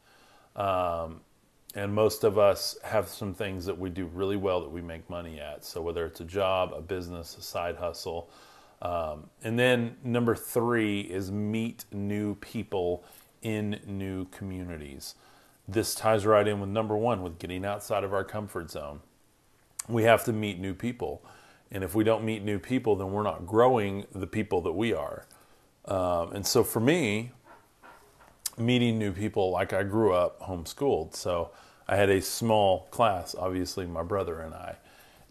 Um, 0.57 1.21
and 1.75 1.95
most 1.95 2.25
of 2.25 2.39
us 2.39 2.77
have 2.85 3.09
some 3.09 3.33
things 3.33 3.65
that 3.65 3.79
we 3.79 3.89
do 3.89 4.07
really 4.07 4.37
well 4.37 4.61
that 4.61 4.71
we 4.71 4.83
make 4.83 5.09
money 5.09 5.41
at. 5.41 5.65
So 5.65 5.81
whether 5.81 6.05
it's 6.05 6.21
a 6.21 6.25
job, 6.25 6.73
a 6.77 6.83
business, 6.83 7.37
a 7.39 7.43
side 7.43 7.77
hustle. 7.77 8.31
Um, 8.83 9.31
and 9.43 9.59
then 9.59 9.97
number 10.05 10.35
three 10.35 11.01
is 11.01 11.31
meet 11.31 11.85
new 11.93 12.35
people 12.37 13.05
in 13.41 13.81
new 13.87 14.27
communities. 14.27 15.15
This 15.67 15.95
ties 15.95 16.27
right 16.27 16.47
in 16.47 16.61
with 16.61 16.69
number 16.69 16.97
one, 16.97 17.23
with 17.23 17.39
getting 17.39 17.65
outside 17.65 18.05
of 18.05 18.13
our 18.13 18.25
comfort 18.25 18.71
zone. 18.71 19.01
We 19.89 20.03
have 20.03 20.25
to 20.25 20.33
meet 20.33 20.59
new 20.59 20.75
people. 20.75 21.25
And 21.71 21.83
if 21.83 21.95
we 21.95 22.05
don't 22.05 22.25
meet 22.25 22.45
new 22.45 22.59
people, 22.59 22.97
then 22.97 23.13
we're 23.13 23.23
not 23.23 23.47
growing 23.47 24.05
the 24.13 24.27
people 24.27 24.61
that 24.63 24.73
we 24.73 24.93
are. 24.93 25.27
Um, 25.87 26.33
and 26.33 26.47
so 26.47 26.63
for 26.63 26.81
me, 26.81 27.33
meeting 28.59 28.99
new 28.99 29.13
people, 29.13 29.51
like 29.51 29.73
I 29.73 29.83
grew 29.83 30.13
up 30.13 30.41
homeschooled. 30.41 31.15
So 31.15 31.51
I 31.89 31.97
had 31.97 32.11
a 32.11 32.21
small 32.21 32.89
class, 32.91 33.35
obviously, 33.39 33.87
my 33.87 34.03
brother 34.03 34.41
and 34.41 34.55
I. 34.55 34.77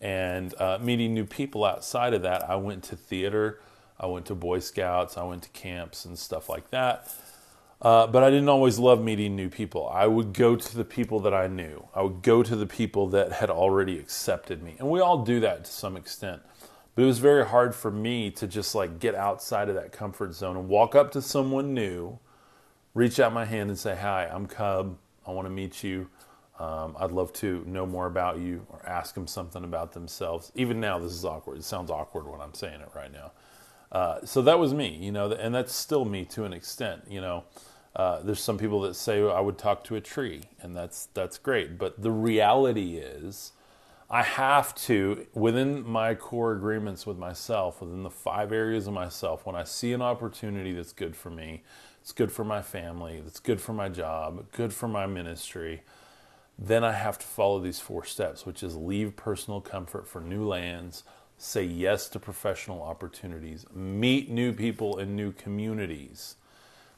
And 0.01 0.53
uh, 0.59 0.79
meeting 0.81 1.13
new 1.13 1.25
people 1.25 1.63
outside 1.63 2.13
of 2.13 2.23
that, 2.23 2.49
I 2.49 2.55
went 2.55 2.83
to 2.85 2.95
theater, 2.95 3.61
I 3.99 4.07
went 4.07 4.25
to 4.27 4.35
Boy 4.35 4.59
Scouts, 4.59 5.17
I 5.17 5.23
went 5.23 5.43
to 5.43 5.49
camps 5.49 6.05
and 6.05 6.17
stuff 6.17 6.49
like 6.49 6.71
that. 6.71 7.13
Uh, 7.81 8.05
but 8.05 8.23
I 8.23 8.29
didn't 8.29 8.49
always 8.49 8.77
love 8.77 9.03
meeting 9.03 9.35
new 9.35 9.49
people. 9.49 9.89
I 9.89 10.05
would 10.05 10.33
go 10.33 10.55
to 10.55 10.77
the 10.77 10.85
people 10.85 11.19
that 11.21 11.33
I 11.33 11.47
knew. 11.47 11.87
I 11.95 12.03
would 12.03 12.21
go 12.21 12.43
to 12.43 12.55
the 12.55 12.67
people 12.67 13.07
that 13.09 13.31
had 13.31 13.49
already 13.49 13.97
accepted 13.97 14.61
me. 14.61 14.75
And 14.77 14.89
we 14.89 14.99
all 14.99 15.23
do 15.23 15.39
that 15.39 15.65
to 15.65 15.71
some 15.71 15.97
extent. 15.97 16.41
But 16.93 17.03
it 17.03 17.05
was 17.05 17.19
very 17.19 17.45
hard 17.45 17.73
for 17.73 17.89
me 17.89 18.29
to 18.31 18.45
just 18.45 18.75
like 18.75 18.99
get 18.99 19.15
outside 19.15 19.69
of 19.69 19.75
that 19.75 19.91
comfort 19.91 20.33
zone 20.33 20.57
and 20.57 20.67
walk 20.67 20.93
up 20.93 21.11
to 21.13 21.21
someone 21.21 21.73
new, 21.73 22.19
reach 22.93 23.19
out 23.19 23.33
my 23.33 23.45
hand 23.45 23.69
and 23.69 23.77
say, 23.77 23.95
Hi, 23.95 24.27
I'm 24.31 24.47
Cub. 24.47 24.97
I 25.25 25.31
want 25.31 25.45
to 25.45 25.51
meet 25.51 25.83
you. 25.83 26.09
Um, 26.59 26.95
I'd 26.99 27.11
love 27.11 27.33
to 27.33 27.63
know 27.65 27.85
more 27.85 28.05
about 28.05 28.37
you 28.39 28.65
or 28.69 28.87
ask 28.87 29.15
them 29.15 29.25
something 29.25 29.63
about 29.63 29.93
themselves. 29.93 30.51
Even 30.55 30.79
now, 30.79 30.99
this 30.99 31.11
is 31.13 31.25
awkward. 31.25 31.57
It 31.57 31.63
sounds 31.63 31.89
awkward 31.89 32.27
when 32.27 32.39
I'm 32.39 32.53
saying 32.53 32.81
it 32.81 32.89
right 32.95 33.11
now. 33.11 33.31
Uh, 33.91 34.25
so 34.25 34.41
that 34.43 34.59
was 34.59 34.73
me, 34.73 34.95
you 34.95 35.11
know, 35.11 35.31
and 35.31 35.53
that's 35.53 35.73
still 35.73 36.05
me 36.05 36.23
to 36.25 36.43
an 36.45 36.53
extent, 36.53 37.03
you 37.09 37.19
know. 37.19 37.43
Uh, 37.95 38.21
there's 38.21 38.39
some 38.39 38.57
people 38.57 38.81
that 38.81 38.95
say 38.95 39.21
I 39.21 39.41
would 39.41 39.57
talk 39.57 39.83
to 39.85 39.95
a 39.95 40.01
tree, 40.01 40.43
and 40.61 40.75
that's 40.75 41.07
that's 41.13 41.37
great. 41.37 41.77
But 41.77 42.01
the 42.01 42.11
reality 42.11 42.97
is, 42.97 43.51
I 44.09 44.23
have 44.23 44.73
to 44.75 45.27
within 45.33 45.85
my 45.85 46.15
core 46.15 46.53
agreements 46.53 47.05
with 47.05 47.17
myself, 47.17 47.81
within 47.81 48.03
the 48.03 48.09
five 48.09 48.53
areas 48.53 48.87
of 48.87 48.93
myself. 48.93 49.45
When 49.45 49.55
I 49.55 49.65
see 49.65 49.91
an 49.91 50.01
opportunity 50.01 50.71
that's 50.71 50.93
good 50.93 51.17
for 51.17 51.29
me, 51.31 51.63
it's 52.01 52.11
good 52.11 52.31
for 52.31 52.43
my 52.43 52.61
family, 52.61 53.21
it's 53.25 53.39
good 53.39 53.61
for 53.61 53.73
my 53.73 53.89
job, 53.89 54.45
good 54.51 54.73
for 54.73 54.87
my 54.87 55.05
ministry. 55.05 55.83
Then 56.57 56.83
I 56.83 56.91
have 56.91 57.17
to 57.19 57.25
follow 57.25 57.59
these 57.59 57.79
four 57.79 58.03
steps, 58.05 58.45
which 58.45 58.61
is 58.61 58.75
leave 58.75 59.15
personal 59.15 59.61
comfort 59.61 60.07
for 60.07 60.21
new 60.21 60.47
lands, 60.47 61.03
say 61.37 61.63
yes 61.63 62.09
to 62.09 62.19
professional 62.19 62.81
opportunities, 62.83 63.65
meet 63.73 64.29
new 64.29 64.53
people 64.53 64.99
in 64.99 65.15
new 65.15 65.31
communities 65.31 66.35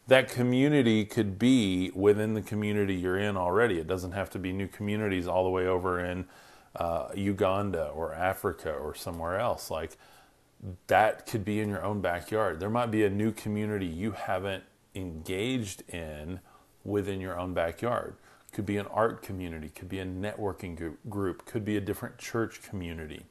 that 0.07 0.29
community 0.29 1.05
could 1.05 1.39
be 1.39 1.91
within 1.95 2.33
the 2.33 2.41
community 2.41 2.95
you're 2.95 3.17
in 3.17 3.37
already. 3.37 3.79
It 3.79 3.87
doesn't 3.87 4.11
have 4.11 4.29
to 4.31 4.39
be 4.39 4.51
new 4.51 4.67
communities 4.67 5.27
all 5.27 5.43
the 5.43 5.49
way 5.49 5.65
over 5.65 6.03
in 6.03 6.25
uh, 6.75 7.09
Uganda 7.15 7.87
or 7.87 8.13
Africa 8.13 8.71
or 8.73 8.95
somewhere 8.95 9.39
else. 9.39 9.71
Like 9.71 9.97
that 10.87 11.25
could 11.25 11.45
be 11.45 11.59
in 11.59 11.69
your 11.69 11.83
own 11.83 12.01
backyard. 12.01 12.59
There 12.59 12.69
might 12.69 12.91
be 12.91 13.03
a 13.05 13.09
new 13.09 13.31
community 13.31 13.85
you 13.85 14.11
haven't 14.11 14.63
engaged 14.95 15.83
in 15.89 16.39
within 16.83 17.21
your 17.21 17.39
own 17.39 17.53
backyard. 17.53 18.15
Could 18.51 18.65
be 18.65 18.77
an 18.77 18.85
art 18.87 19.21
community, 19.21 19.69
could 19.69 19.89
be 19.89 19.99
a 19.99 20.05
networking 20.05 20.95
group, 21.09 21.45
could 21.45 21.65
be 21.65 21.77
a 21.77 21.81
different 21.81 22.17
church 22.17 22.61
community, 22.61 23.25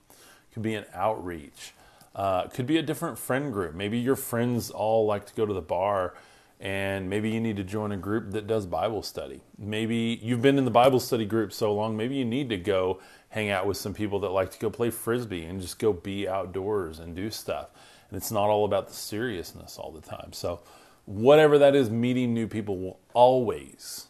could 0.53 0.63
be 0.63 0.75
an 0.75 0.85
outreach, 0.93 1.75
uh, 2.17 2.49
could 2.49 2.67
be 2.67 2.79
a 2.79 2.83
different 2.83 3.19
friend 3.19 3.53
group. 3.53 3.75
Maybe 3.75 3.99
your 3.99 4.17
friends 4.17 4.71
all 4.71 5.07
like 5.07 5.27
to 5.27 5.35
go 5.35 5.47
to 5.47 5.55
the 5.55 5.63
bar 5.63 6.15
and 6.63 7.11
maybe 7.11 7.29
you 7.29 7.41
need 7.41 7.57
to 7.57 7.65
join 7.65 7.91
a 7.91 7.97
group 7.97 8.31
that 8.31 8.47
does 8.47 8.67
Bible 8.67 9.03
study. 9.03 9.41
Maybe 9.59 10.21
you've 10.23 10.43
been 10.43 10.59
in 10.59 10.65
the 10.65 10.71
Bible 10.71 11.01
study 11.01 11.25
group 11.25 11.53
so 11.53 11.75
long, 11.75 11.97
maybe 11.97 12.15
you 12.15 12.25
need 12.25 12.51
to 12.51 12.57
go 12.57 13.01
hang 13.31 13.51
out 13.51 13.67
with 13.67 13.77
some 13.77 13.93
people 13.93 14.21
that 14.21 14.29
like 14.29 14.53
to 14.53 14.59
go 14.61 14.71
play 14.71 14.91
frisbee 14.91 15.45
and 15.45 15.61
just 15.61 15.81
go 15.81 15.93
be 15.93 16.29
outdoors 16.29 17.01
and 17.01 17.17
do 17.17 17.31
stuff. 17.31 17.71
And 18.09 18.17
it's 18.17 18.31
not 18.31 18.49
all 18.49 18.65
about 18.65 18.87
the 18.87 18.95
seriousness 18.95 19.77
all 19.77 19.91
the 19.91 20.01
time. 20.01 20.33
So, 20.33 20.61
whatever 21.07 21.59
that 21.59 21.75
is, 21.75 21.91
meeting 21.91 22.35
new 22.35 22.47
people 22.47 22.79
will 22.79 22.99
always 23.15 24.09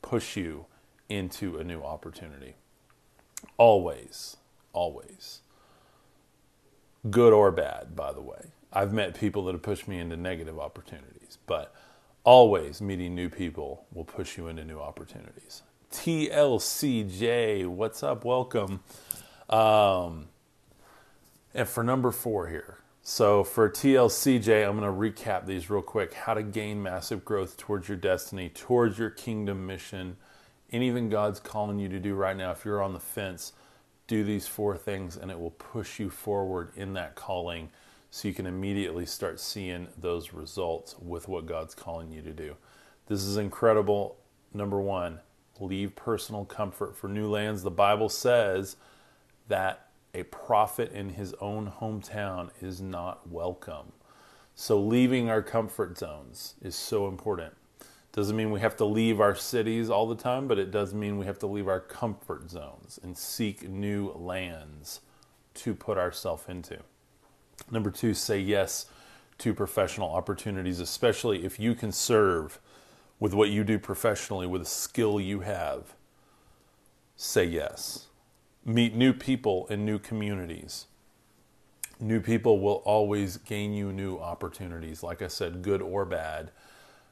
push 0.00 0.36
you 0.36 0.66
into 1.08 1.58
a 1.58 1.64
new 1.64 1.82
opportunity. 1.82 2.54
Always, 3.56 4.36
always. 4.72 5.40
Good 7.10 7.32
or 7.32 7.50
bad, 7.50 7.94
by 7.96 8.12
the 8.12 8.20
way. 8.20 8.52
I've 8.72 8.92
met 8.92 9.18
people 9.18 9.44
that 9.44 9.52
have 9.52 9.62
pushed 9.62 9.86
me 9.86 9.98
into 9.98 10.16
negative 10.16 10.58
opportunities, 10.58 11.38
but 11.46 11.74
always 12.24 12.80
meeting 12.80 13.14
new 13.14 13.28
people 13.28 13.84
will 13.92 14.04
push 14.04 14.38
you 14.38 14.48
into 14.48 14.64
new 14.64 14.78
opportunities. 14.78 15.62
TLCJ, 15.92 17.66
what's 17.66 18.02
up? 18.02 18.24
Welcome. 18.24 18.80
Um, 19.50 20.28
and 21.52 21.68
for 21.68 21.84
number 21.84 22.10
four 22.10 22.48
here, 22.48 22.78
so 23.02 23.42
for 23.42 23.68
TLCJ, 23.68 24.66
I'm 24.66 24.78
going 24.78 25.12
to 25.14 25.22
recap 25.22 25.46
these 25.46 25.68
real 25.68 25.82
quick. 25.82 26.14
How 26.14 26.34
to 26.34 26.42
gain 26.42 26.82
massive 26.82 27.24
growth 27.24 27.56
towards 27.56 27.88
your 27.88 27.96
destiny, 27.96 28.48
towards 28.48 28.98
your 28.98 29.10
kingdom 29.10 29.66
mission, 29.66 30.16
anything 30.70 31.08
God's 31.08 31.40
calling 31.40 31.78
you 31.78 31.88
to 31.88 31.98
do 31.98 32.14
right 32.14 32.36
now. 32.36 32.52
If 32.52 32.64
you're 32.64 32.82
on 32.82 32.92
the 32.92 33.00
fence, 33.00 33.52
do 34.06 34.22
these 34.22 34.46
four 34.46 34.76
things 34.76 35.16
and 35.16 35.30
it 35.30 35.38
will 35.40 35.50
push 35.50 35.98
you 35.98 36.10
forward 36.10 36.70
in 36.76 36.92
that 36.94 37.14
calling 37.14 37.70
so 38.10 38.28
you 38.28 38.34
can 38.34 38.46
immediately 38.46 39.06
start 39.06 39.40
seeing 39.40 39.88
those 39.98 40.32
results 40.32 40.94
with 41.00 41.28
what 41.28 41.46
God's 41.46 41.74
calling 41.74 42.12
you 42.12 42.22
to 42.22 42.32
do. 42.32 42.56
This 43.06 43.22
is 43.22 43.36
incredible. 43.36 44.16
Number 44.54 44.80
one, 44.80 45.20
leave 45.58 45.96
personal 45.96 46.44
comfort 46.44 46.96
for 46.96 47.08
new 47.08 47.28
lands. 47.28 47.62
The 47.62 47.70
Bible 47.70 48.08
says 48.08 48.76
that 49.48 49.88
a 50.14 50.22
prophet 50.24 50.92
in 50.92 51.10
his 51.10 51.34
own 51.40 51.72
hometown 51.80 52.50
is 52.60 52.80
not 52.80 53.28
welcome. 53.28 53.92
So, 54.54 54.78
leaving 54.78 55.30
our 55.30 55.42
comfort 55.42 55.96
zones 55.96 56.54
is 56.60 56.74
so 56.74 57.08
important. 57.08 57.54
Doesn't 58.12 58.36
mean 58.36 58.50
we 58.50 58.60
have 58.60 58.76
to 58.76 58.84
leave 58.84 59.20
our 59.20 59.34
cities 59.34 59.88
all 59.88 60.06
the 60.06 60.14
time, 60.14 60.46
but 60.46 60.58
it 60.58 60.70
does 60.70 60.92
mean 60.92 61.16
we 61.16 61.24
have 61.24 61.38
to 61.38 61.46
leave 61.46 61.66
our 61.66 61.80
comfort 61.80 62.50
zones 62.50 63.00
and 63.02 63.16
seek 63.16 63.66
new 63.66 64.10
lands 64.12 65.00
to 65.54 65.74
put 65.74 65.96
ourselves 65.96 66.44
into. 66.46 66.78
Number 67.70 67.90
two, 67.90 68.12
say 68.12 68.38
yes 68.38 68.86
to 69.38 69.54
professional 69.54 70.10
opportunities, 70.10 70.78
especially 70.78 71.44
if 71.44 71.58
you 71.58 71.74
can 71.74 71.90
serve 71.90 72.58
with 73.18 73.32
what 73.32 73.48
you 73.48 73.64
do 73.64 73.78
professionally, 73.78 74.46
with 74.46 74.60
a 74.60 74.66
skill 74.66 75.18
you 75.18 75.40
have. 75.40 75.94
Say 77.16 77.46
yes. 77.46 78.08
Meet 78.64 78.94
new 78.94 79.12
people 79.12 79.66
in 79.70 79.84
new 79.84 79.98
communities. 79.98 80.86
New 81.98 82.20
people 82.20 82.60
will 82.60 82.82
always 82.84 83.36
gain 83.36 83.72
you 83.72 83.92
new 83.92 84.18
opportunities, 84.18 85.02
like 85.02 85.20
I 85.20 85.26
said, 85.26 85.62
good 85.62 85.82
or 85.82 86.04
bad. 86.04 86.52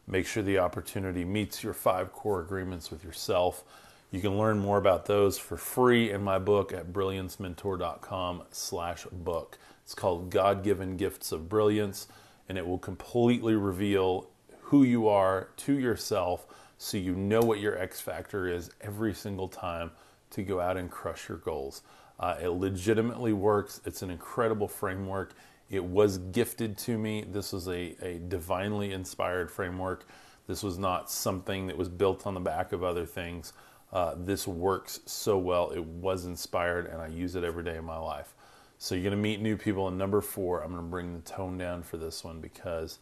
Make 0.07 0.29
sure 0.29 0.45
the 0.45 0.59
opportunity 0.59 1.25
meets 1.25 1.65
your 1.65 1.75
five 1.75 2.13
core 2.13 2.41
agreements 2.41 2.93
with 2.93 3.03
yourself. 3.03 3.65
You 4.13 4.21
can 4.21 4.39
learn 4.39 4.61
more 4.61 4.79
about 4.79 5.07
those 5.07 5.39
for 5.39 5.57
free 5.57 6.13
in 6.13 6.23
my 6.23 6.39
book 6.39 6.73
at 6.73 6.93
brilliancementor.com 6.93 8.43
slash 8.53 9.07
book. 9.11 9.59
It's 9.83 9.95
called 9.95 10.31
God-Given 10.31 10.97
Gifts 10.97 11.33
of 11.33 11.49
Brilliance, 11.49 12.07
and 12.49 12.57
it 12.57 12.65
will 12.65 12.79
completely 12.79 13.57
reveal 13.57 14.29
who 14.63 14.85
you 14.85 15.09
are 15.09 15.49
to 15.57 15.77
yourself 15.77 16.47
so 16.79 16.97
you 16.97 17.17
know 17.17 17.41
what 17.41 17.59
your 17.59 17.77
X 17.77 18.01
factor 18.01 18.47
is 18.47 18.71
every 18.81 19.15
single 19.15 19.49
time 19.49 19.91
to 20.31 20.43
go 20.43 20.61
out 20.61 20.77
and 20.77 20.91
crush 20.91 21.29
your 21.29 21.39
goals. 21.39 21.83
Uh, 22.19 22.37
it 22.43 22.49
legitimately 22.49 23.33
works. 23.33 23.81
It's 23.85 24.03
an 24.03 24.11
incredible 24.11 24.69
framework. 24.69 25.35
It 25.71 25.85
was 25.85 26.19
gifted 26.19 26.77
to 26.79 26.99
me. 26.99 27.25
This 27.31 27.53
was 27.53 27.69
a, 27.69 27.97
a 28.03 28.21
divinely 28.29 28.93
inspired 28.93 29.51
framework. 29.51 30.07
This 30.47 30.63
was 30.63 30.79
not 30.79 31.11
something 31.11 31.69
that 31.69 31.79
was 31.79 31.89
built 31.89 32.27
on 32.27 32.35
the 32.35 32.41
back 32.41 32.73
of 32.73 32.83
other 32.83 33.07
things. 33.07 33.53
Uh, 33.93 34.15
this 34.17 34.47
works 34.47 35.01
so 35.07 35.39
well. 35.39 35.71
It 35.71 35.85
was 35.85 36.25
inspired, 36.25 36.87
and 36.87 37.01
I 37.01 37.09
use 37.09 37.37
it 37.37 37.45
every 37.45 37.65
day 37.65 37.77
in 37.77 37.85
my 37.85 37.99
life. 37.99 38.35
So 38.79 38.95
you're 38.95 39.05
going 39.05 39.13
to 39.13 39.17
meet 39.17 39.41
new 39.41 39.57
people. 39.57 39.89
And 39.89 39.99
number 39.99 40.21
four, 40.21 40.63
I'm 40.63 40.71
going 40.73 40.83
to 40.83 40.89
bring 40.89 41.15
the 41.15 41.21
tone 41.21 41.59
down 41.59 41.83
for 41.83 41.97
this 41.97 42.25
one 42.25 42.41
because 42.41 42.99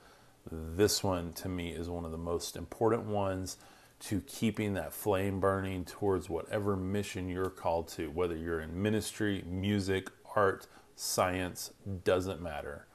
this 0.50 1.02
one 1.02 1.32
to 1.34 1.48
me 1.48 1.70
is 1.70 1.88
one 1.88 2.04
of 2.04 2.10
the 2.10 2.18
most 2.18 2.56
important 2.56 3.04
ones 3.04 3.56
to 4.00 4.20
keeping 4.22 4.74
that 4.74 4.92
flame 4.92 5.40
burning 5.40 5.84
towards 5.84 6.28
whatever 6.28 6.76
mission 6.76 7.28
you're 7.28 7.50
called 7.50 7.88
to, 7.88 8.10
whether 8.10 8.36
you're 8.36 8.60
in 8.60 8.80
ministry, 8.80 9.42
music, 9.46 10.08
art, 10.36 10.66
science, 10.94 11.72
doesn't 12.04 12.40
matter. 12.40 12.86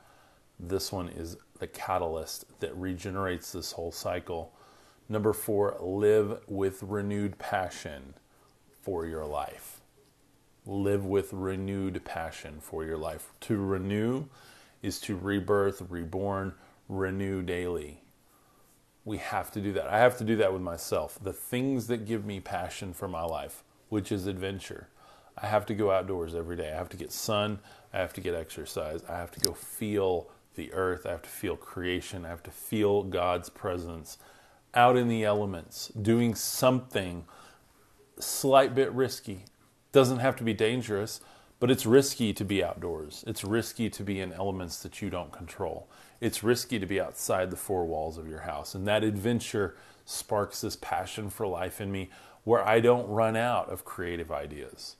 This 0.59 0.91
one 0.91 1.09
is 1.09 1.37
the 1.59 1.67
catalyst 1.67 2.45
that 2.59 2.75
regenerates 2.75 3.51
this 3.51 3.73
whole 3.73 3.91
cycle. 3.91 4.53
Number 5.09 5.33
four, 5.33 5.77
live 5.81 6.39
with 6.47 6.83
renewed 6.83 7.37
passion 7.37 8.13
for 8.81 9.05
your 9.05 9.25
life. 9.25 9.81
Live 10.65 11.05
with 11.05 11.33
renewed 11.33 12.05
passion 12.05 12.59
for 12.61 12.85
your 12.85 12.97
life. 12.97 13.33
To 13.41 13.57
renew 13.57 14.25
is 14.81 14.99
to 15.01 15.17
rebirth, 15.17 15.81
reborn, 15.89 16.53
renew 16.87 17.41
daily 17.41 18.02
we 19.05 19.17
have 19.17 19.51
to 19.51 19.61
do 19.61 19.73
that. 19.73 19.87
I 19.87 19.99
have 19.99 20.17
to 20.17 20.23
do 20.23 20.35
that 20.37 20.53
with 20.53 20.61
myself. 20.61 21.19
The 21.21 21.33
things 21.33 21.87
that 21.87 22.05
give 22.05 22.25
me 22.25 22.39
passion 22.39 22.93
for 22.93 23.07
my 23.07 23.23
life, 23.23 23.63
which 23.89 24.11
is 24.11 24.27
adventure. 24.27 24.87
I 25.37 25.47
have 25.47 25.65
to 25.67 25.73
go 25.73 25.91
outdoors 25.91 26.35
every 26.35 26.55
day. 26.55 26.71
I 26.71 26.75
have 26.75 26.89
to 26.89 26.97
get 26.97 27.11
sun. 27.11 27.59
I 27.93 27.97
have 27.97 28.13
to 28.13 28.21
get 28.21 28.35
exercise. 28.35 29.03
I 29.09 29.17
have 29.17 29.31
to 29.31 29.39
go 29.39 29.53
feel 29.53 30.29
the 30.55 30.71
earth. 30.73 31.05
I 31.05 31.11
have 31.11 31.23
to 31.23 31.29
feel 31.29 31.57
creation. 31.57 32.25
I 32.25 32.29
have 32.29 32.43
to 32.43 32.51
feel 32.51 33.03
God's 33.03 33.49
presence 33.49 34.17
out 34.75 34.95
in 34.97 35.07
the 35.07 35.23
elements, 35.23 35.89
doing 35.89 36.33
something 36.33 37.25
slight 38.19 38.73
bit 38.73 38.91
risky. 38.91 39.45
Doesn't 39.91 40.19
have 40.19 40.35
to 40.37 40.43
be 40.43 40.53
dangerous, 40.53 41.19
but 41.59 41.69
it's 41.69 41.85
risky 41.85 42.33
to 42.33 42.45
be 42.45 42.63
outdoors. 42.63 43.23
It's 43.27 43.43
risky 43.43 43.89
to 43.89 44.03
be 44.03 44.19
in 44.19 44.33
elements 44.33 44.81
that 44.83 45.01
you 45.01 45.09
don't 45.09 45.31
control 45.31 45.89
it's 46.23 46.41
risky 46.41 46.79
to 46.79 46.85
be 46.85 47.01
outside 47.01 47.51
the 47.51 47.57
four 47.57 47.85
walls 47.85 48.17
of 48.17 48.29
your 48.29 48.39
house. 48.39 48.75
And 48.75 48.87
that 48.87 49.03
adventure 49.03 49.75
sparks 50.05 50.61
this 50.61 50.77
passion 50.77 51.29
for 51.29 51.45
life 51.45 51.81
in 51.81 51.91
me 51.91 52.09
where 52.45 52.65
I 52.65 52.79
don't 52.79 53.09
run 53.09 53.35
out 53.35 53.69
of 53.69 53.83
creative 53.83 54.31
ideas, 54.31 54.95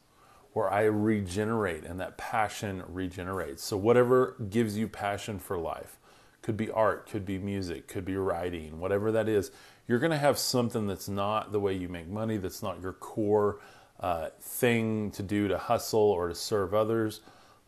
where 0.51 0.69
I 0.69 0.81
regenerate 0.83 1.85
and 1.85 1.97
that 2.01 2.17
passion 2.17 2.83
regenerates. 2.89 3.63
So, 3.63 3.77
whatever 3.77 4.35
gives 4.49 4.77
you 4.77 4.89
passion 4.89 5.39
for 5.39 5.57
life, 5.57 5.97
could 6.41 6.57
be 6.57 6.69
art, 6.69 7.09
could 7.09 7.25
be 7.25 7.37
music, 7.37 7.87
could 7.87 8.03
be 8.03 8.17
writing, 8.17 8.81
whatever 8.81 9.09
that 9.13 9.29
is, 9.29 9.49
you're 9.87 9.99
going 9.99 10.11
to 10.11 10.17
have 10.17 10.37
something 10.37 10.87
that's 10.87 11.07
not 11.07 11.53
the 11.53 11.59
way 11.59 11.73
you 11.73 11.87
make 11.87 12.09
money, 12.09 12.35
that's 12.35 12.61
not 12.61 12.81
your 12.81 12.93
core 12.93 13.59
uh, 14.01 14.27
thing 14.41 15.09
to 15.11 15.23
do 15.23 15.47
to 15.47 15.57
hustle 15.57 15.99
or 15.99 16.27
to 16.27 16.35
serve 16.35 16.73
others 16.73 17.21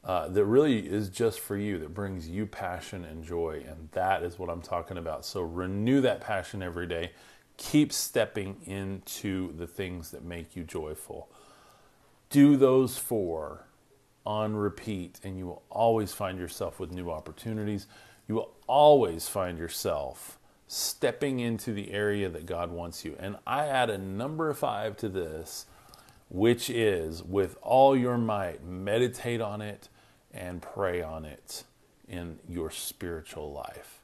uh, 0.05 0.27
that 0.27 0.45
really 0.45 0.79
is 0.79 1.09
just 1.09 1.39
for 1.39 1.57
you, 1.57 1.79
that 1.79 1.93
brings 1.93 2.29
you 2.29 2.45
passion 2.45 3.03
and 3.03 3.23
joy. 3.23 3.63
And 3.67 3.89
that 3.93 4.21
is 4.21 4.37
what 4.37 4.49
I'm 4.49 4.61
talking 4.61 4.97
about. 4.97 5.25
So 5.25 5.41
renew 5.41 5.99
that 6.01 6.21
passion 6.21 6.61
every 6.61 6.85
day. 6.85 7.11
Keep 7.57 7.91
stepping 7.91 8.57
into 8.65 9.55
the 9.57 9.65
things 9.65 10.11
that 10.11 10.23
make 10.23 10.55
you 10.55 10.63
joyful. 10.63 11.27
Do 12.29 12.55
those 12.55 12.99
four 12.99 13.65
on 14.25 14.55
repeat, 14.55 15.19
and 15.23 15.37
you 15.37 15.47
will 15.47 15.63
always 15.71 16.13
find 16.13 16.37
yourself 16.37 16.79
with 16.79 16.91
new 16.91 17.09
opportunities. 17.09 17.87
You 18.27 18.35
will 18.35 18.51
always 18.67 19.27
find 19.27 19.57
yourself 19.57 20.37
stepping 20.67 21.39
into 21.39 21.73
the 21.73 21.91
area 21.91 22.29
that 22.29 22.45
God 22.45 22.71
wants 22.71 23.05
you. 23.05 23.15
And 23.19 23.37
I 23.47 23.67
add 23.67 23.89
a 23.89 23.97
number 23.97 24.53
five 24.53 24.97
to 24.97 25.09
this, 25.09 25.65
which 26.29 26.69
is 26.69 27.23
with 27.23 27.55
all 27.61 27.95
your 27.95 28.17
might, 28.17 28.63
meditate 28.63 29.41
on 29.41 29.61
it 29.61 29.89
and 30.35 30.61
pray 30.61 31.01
on 31.01 31.25
it 31.25 31.63
in 32.07 32.37
your 32.47 32.69
spiritual 32.69 33.51
life 33.51 34.01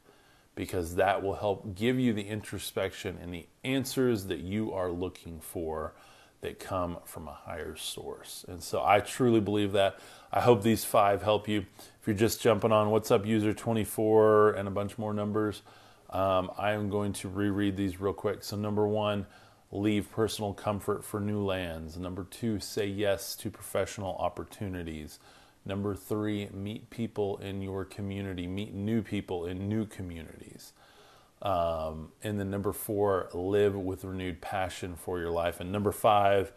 because 0.56 0.96
that 0.96 1.22
will 1.22 1.36
help 1.36 1.76
give 1.76 2.00
you 2.00 2.14
the 2.14 2.24
introspection 2.24 3.18
and 3.22 3.34
the 3.34 3.46
answers 3.64 4.26
that 4.26 4.40
you 4.40 4.74
are 4.74 4.92
looking 4.92 5.40
for 5.40 5.94
that 6.42 6.60
come 6.60 6.98
from 7.06 7.28
a 7.28 7.34
higher 7.34 7.76
source. 7.76 8.44
And 8.48 8.62
so 8.62 8.84
I 8.84 9.00
truly 9.00 9.40
believe 9.40 9.74
that. 9.74 10.00
I 10.32 10.42
hope 10.42 10.64
these 10.64 10.84
five 10.84 11.22
help 11.22 11.48
you. 11.48 11.66
If 12.02 12.08
you're 12.08 12.16
just 12.16 12.42
jumping 12.42 12.72
on 12.72 12.90
What's 12.90 13.12
Up 13.12 13.26
User 13.26 13.54
24 13.54 14.54
and 14.54 14.68
a 14.68 14.72
bunch 14.72 14.98
more 14.98 15.14
numbers, 15.14 15.62
um, 16.10 16.52
I 16.58 16.72
am 16.72 16.90
going 16.90 17.14
to 17.14 17.30
reread 17.30 17.78
these 17.78 18.02
real 18.02 18.14
quick. 18.14 18.44
So, 18.44 18.58
number 18.58 18.88
one, 18.88 19.28
leave 19.72 20.12
personal 20.12 20.54
comfort 20.54 21.06
for 21.06 21.20
new 21.20 21.44
lands. 21.44 21.98
Number 21.98 22.26
two, 22.30 22.60
say 22.60 22.88
yes 22.88 23.36
to 23.38 23.50
professional 23.50 24.16
opportunities. 24.18 25.20
Number 25.66 25.96
three, 25.96 26.50
meet 26.52 26.90
people 26.90 27.38
in 27.38 27.62
your 27.62 27.86
community, 27.86 28.48
meet 28.48 28.74
new 28.74 29.02
people 29.02 29.46
in 29.46 29.70
new 29.70 29.86
communities. 29.86 30.74
Um, 31.42 32.12
and 32.24 32.40
then 32.40 32.50
number 32.50 32.74
four, 32.74 33.30
live 33.34 33.76
with 33.76 34.04
renewed 34.04 34.42
passion 34.42 34.96
for 34.96 35.20
your 35.20 35.32
life. 35.32 35.60
And 35.60 35.72
number 35.72 35.92
five, 35.92 36.52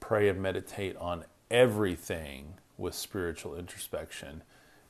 pray 0.00 0.28
and 0.28 0.40
meditate 0.40 0.96
on 0.96 1.24
everything 1.50 2.54
with 2.78 2.94
spiritual 2.94 3.54
introspection. 3.54 4.42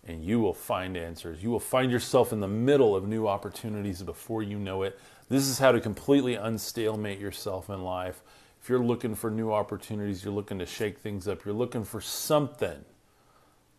And 0.05 0.25
you 0.25 0.41
will 0.41 0.55
find 0.55 0.97
answers. 0.97 1.43
You 1.43 1.51
will 1.51 1.61
find 1.61 1.93
yourself 1.93 2.33
in 2.33 2.41
the 2.41 2.49
middle 2.49 2.97
of 2.97 3.07
new 3.07 3.29
opportunities 3.29 4.03
before 4.03 4.43
you 4.43 4.59
know 4.59 4.83
it. 4.83 4.99
This 5.29 5.47
is 5.47 5.59
how 5.59 5.73
to 5.73 5.81
completely 5.81 6.37
unstalemate 6.37 7.21
yourself 7.21 7.71
in 7.71 7.83
life. 7.83 8.23
If 8.61 8.69
you're 8.69 8.85
looking 8.85 9.15
for 9.15 9.31
new 9.31 9.53
opportunities, 9.53 10.25
you're 10.25 10.35
looking 10.35 10.59
to 10.59 10.67
shake 10.67 10.99
things 10.99 11.29
up, 11.29 11.45
you're 11.45 11.55
looking 11.55 11.85
for 11.85 12.01
something 12.01 12.85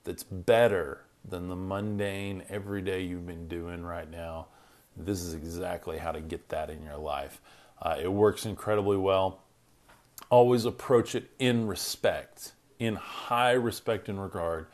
that's 0.04 0.24
better 0.24 1.02
than 1.28 1.48
the 1.48 1.56
mundane 1.56 2.44
everyday 2.50 3.02
you've 3.02 3.26
been 3.26 3.48
doing 3.48 3.84
right 3.84 4.10
now. 4.10 4.48
This 4.96 5.22
is 5.22 5.34
exactly 5.34 5.98
how 5.98 6.12
to 6.12 6.22
get 6.22 6.50
that 6.50 6.70
in 6.70 6.84
your 6.84 6.98
life. 6.98 7.42
Uh, 7.82 7.96
it 8.02 8.12
works 8.12 8.46
incredibly 8.46 8.98
well. 8.98 9.40
Always 10.30 10.66
approach 10.66 11.16
it 11.16 11.30
in 11.40 11.68
respect, 11.68 12.54
in 12.80 12.96
high 12.96 13.54
respect 13.54 14.10
and 14.10 14.22
regard 14.22 14.68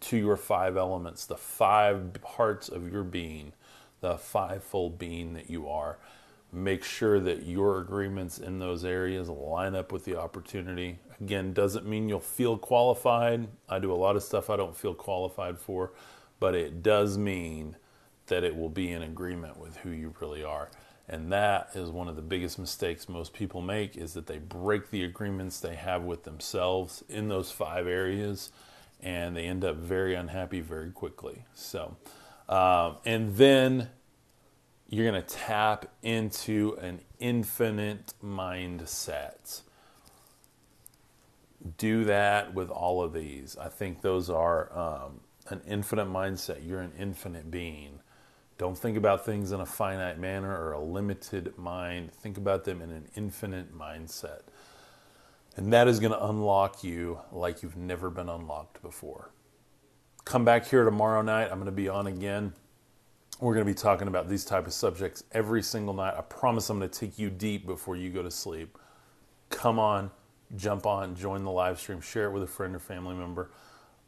to 0.00 0.16
your 0.16 0.36
five 0.36 0.76
elements, 0.76 1.26
the 1.26 1.36
five 1.36 2.12
parts 2.22 2.68
of 2.68 2.90
your 2.90 3.04
being, 3.04 3.52
the 4.00 4.16
fivefold 4.16 4.98
being 4.98 5.34
that 5.34 5.50
you 5.50 5.68
are 5.68 5.98
make 6.52 6.84
sure 6.84 7.20
that 7.20 7.44
your 7.44 7.80
agreements 7.80 8.38
in 8.38 8.58
those 8.58 8.84
areas 8.84 9.28
line 9.28 9.74
up 9.74 9.92
with 9.92 10.04
the 10.04 10.18
opportunity. 10.18 10.98
Again, 11.20 11.52
doesn't 11.52 11.86
mean 11.86 12.08
you'll 12.08 12.20
feel 12.20 12.58
qualified. 12.58 13.48
I 13.68 13.78
do 13.78 13.92
a 13.92 13.94
lot 13.94 14.16
of 14.16 14.22
stuff 14.22 14.50
I 14.50 14.56
don't 14.56 14.76
feel 14.76 14.94
qualified 14.94 15.58
for, 15.58 15.92
but 16.38 16.54
it 16.54 16.82
does 16.82 17.16
mean 17.16 17.76
that 18.26 18.44
it 18.44 18.56
will 18.56 18.68
be 18.68 18.92
in 18.92 19.02
agreement 19.02 19.56
with 19.58 19.78
who 19.78 19.90
you 19.90 20.14
really 20.20 20.44
are. 20.44 20.70
And 21.08 21.32
that 21.32 21.70
is 21.74 21.90
one 21.90 22.08
of 22.08 22.16
the 22.16 22.22
biggest 22.22 22.58
mistakes 22.58 23.08
most 23.08 23.32
people 23.32 23.60
make 23.60 23.96
is 23.96 24.14
that 24.14 24.26
they 24.26 24.38
break 24.38 24.90
the 24.90 25.04
agreements 25.04 25.60
they 25.60 25.76
have 25.76 26.02
with 26.02 26.24
themselves 26.24 27.04
in 27.08 27.28
those 27.28 27.52
five 27.52 27.86
areas 27.86 28.50
and 29.00 29.36
they 29.36 29.44
end 29.44 29.64
up 29.64 29.76
very 29.76 30.14
unhappy 30.14 30.60
very 30.60 30.90
quickly. 30.90 31.44
So, 31.54 31.96
um, 32.48 32.96
and 33.04 33.36
then 33.36 33.90
you're 34.88 35.08
going 35.08 35.22
to 35.22 35.28
tap 35.28 35.86
into 36.02 36.76
an 36.80 37.00
infinite 37.18 38.14
mindset. 38.24 39.62
Do 41.78 42.04
that 42.04 42.54
with 42.54 42.70
all 42.70 43.02
of 43.02 43.12
these. 43.12 43.56
I 43.56 43.68
think 43.68 44.02
those 44.02 44.30
are 44.30 44.76
um, 44.76 45.20
an 45.48 45.60
infinite 45.66 46.08
mindset. 46.08 46.66
You're 46.66 46.80
an 46.80 46.92
infinite 46.98 47.50
being. 47.50 48.00
Don't 48.58 48.76
think 48.76 48.96
about 48.96 49.24
things 49.24 49.52
in 49.52 49.60
a 49.60 49.66
finite 49.66 50.18
manner 50.18 50.50
or 50.50 50.72
a 50.72 50.80
limited 50.80 51.56
mind. 51.58 52.12
Think 52.12 52.38
about 52.38 52.64
them 52.64 52.80
in 52.80 52.90
an 52.90 53.06
infinite 53.14 53.76
mindset. 53.76 54.40
And 55.56 55.72
that 55.72 55.88
is 55.88 56.00
going 56.00 56.12
to 56.12 56.26
unlock 56.26 56.84
you 56.84 57.20
like 57.32 57.62
you've 57.62 57.76
never 57.76 58.10
been 58.10 58.28
unlocked 58.28 58.82
before. 58.82 59.30
Come 60.24 60.44
back 60.44 60.66
here 60.66 60.84
tomorrow 60.84 61.22
night. 61.22 61.48
I'm 61.50 61.58
going 61.58 61.66
to 61.66 61.72
be 61.72 61.88
on 61.88 62.06
again. 62.06 62.52
We're 63.40 63.54
going 63.54 63.66
to 63.66 63.70
be 63.70 63.76
talking 63.76 64.08
about 64.08 64.28
these 64.28 64.44
type 64.44 64.66
of 64.66 64.72
subjects 64.72 65.24
every 65.32 65.62
single 65.62 65.94
night. 65.94 66.14
I 66.16 66.22
promise 66.22 66.70
I'm 66.70 66.78
going 66.78 66.90
to 66.90 66.98
take 66.98 67.18
you 67.18 67.30
deep 67.30 67.66
before 67.66 67.96
you 67.96 68.10
go 68.10 68.22
to 68.22 68.30
sleep. 68.30 68.78
Come 69.50 69.78
on, 69.78 70.10
jump 70.54 70.86
on, 70.86 71.16
join 71.16 71.42
the 71.44 71.50
live 71.50 71.80
stream, 71.80 72.00
share 72.00 72.26
it 72.26 72.32
with 72.32 72.42
a 72.42 72.46
friend 72.46 72.74
or 72.74 72.78
family 72.78 73.14
member. 73.14 73.50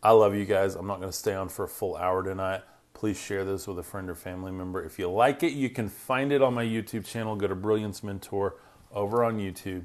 I 0.03 0.13
love 0.13 0.35
you 0.35 0.45
guys. 0.45 0.77
I'm 0.77 0.87
not 0.87 1.01
going 1.01 1.11
to 1.11 1.17
stay 1.17 1.35
on 1.35 1.49
for 1.49 1.65
a 1.65 1.69
full 1.69 1.97
hour 1.97 2.23
tonight. 2.23 2.63
Please 2.95 3.19
share 3.19 3.45
this 3.45 3.67
with 3.67 3.79
a 3.79 3.83
friend 3.83 4.09
or 4.09 4.15
family 4.15 4.53
member. 4.53 4.85
If 4.85 4.99
you 4.99 5.11
like 5.11 5.43
it, 5.43 5.53
you 5.53 5.71
can 5.71 5.89
find 5.89 6.33
it 6.33 6.43
on 6.43 6.55
my 6.55 6.65
YouTube 6.65 7.05
channel. 7.05 7.35
Go 7.35 7.49
to 7.49 7.55
Brilliance 7.55 8.03
Mentor 8.03 8.57
over 8.93 9.25
on 9.25 9.39
YouTube. 9.39 9.85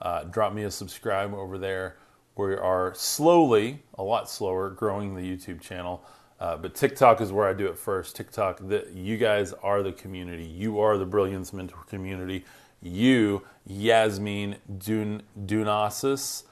Uh, 0.00 0.24
drop 0.24 0.52
me 0.52 0.64
a 0.64 0.70
subscribe 0.70 1.32
over 1.32 1.58
there. 1.58 1.96
We 2.36 2.54
are 2.54 2.92
slowly, 2.94 3.82
a 3.94 4.02
lot 4.02 4.28
slower, 4.28 4.70
growing 4.70 5.14
the 5.14 5.22
YouTube 5.22 5.60
channel. 5.60 6.04
Uh, 6.40 6.56
but 6.56 6.74
TikTok 6.74 7.20
is 7.20 7.30
where 7.30 7.46
I 7.46 7.52
do 7.52 7.66
it 7.66 7.78
first. 7.78 8.16
TikTok, 8.16 8.58
the, 8.66 8.88
you 8.92 9.16
guys 9.16 9.52
are 9.52 9.82
the 9.82 9.92
community. 9.92 10.44
You 10.44 10.80
are 10.80 10.98
the 10.98 11.06
Brilliance 11.06 11.52
Mentor 11.52 11.84
community. 11.84 12.44
You, 12.82 13.42
Yasmin 13.66 14.56
Dun, 14.78 15.22
Dunasis, 15.38 16.44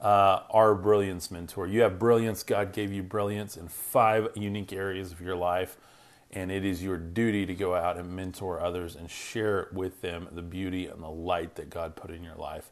uh, 0.00 0.42
are 0.50 0.74
Brilliance 0.74 1.30
Mentor. 1.30 1.66
You 1.66 1.80
have 1.80 1.98
brilliance. 1.98 2.42
God 2.42 2.72
gave 2.72 2.92
you 2.92 3.02
brilliance 3.02 3.56
in 3.56 3.68
five 3.68 4.28
unique 4.34 4.72
areas 4.72 5.12
of 5.12 5.20
your 5.20 5.36
life. 5.36 5.76
And 6.30 6.52
it 6.52 6.64
is 6.64 6.82
your 6.82 6.98
duty 6.98 7.46
to 7.46 7.54
go 7.54 7.74
out 7.74 7.96
and 7.96 8.14
mentor 8.14 8.60
others 8.60 8.96
and 8.96 9.10
share 9.10 9.68
with 9.72 10.02
them 10.02 10.28
the 10.30 10.42
beauty 10.42 10.86
and 10.86 11.02
the 11.02 11.08
light 11.08 11.54
that 11.54 11.70
God 11.70 11.96
put 11.96 12.10
in 12.10 12.22
your 12.22 12.34
life. 12.34 12.70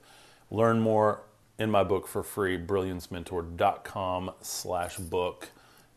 Learn 0.50 0.80
more 0.80 1.22
in 1.58 1.70
my 1.70 1.82
book 1.82 2.06
for 2.06 2.22
free, 2.22 2.58
brilliancementor.com 2.58 4.30
slash 4.42 4.98
book. 4.98 5.48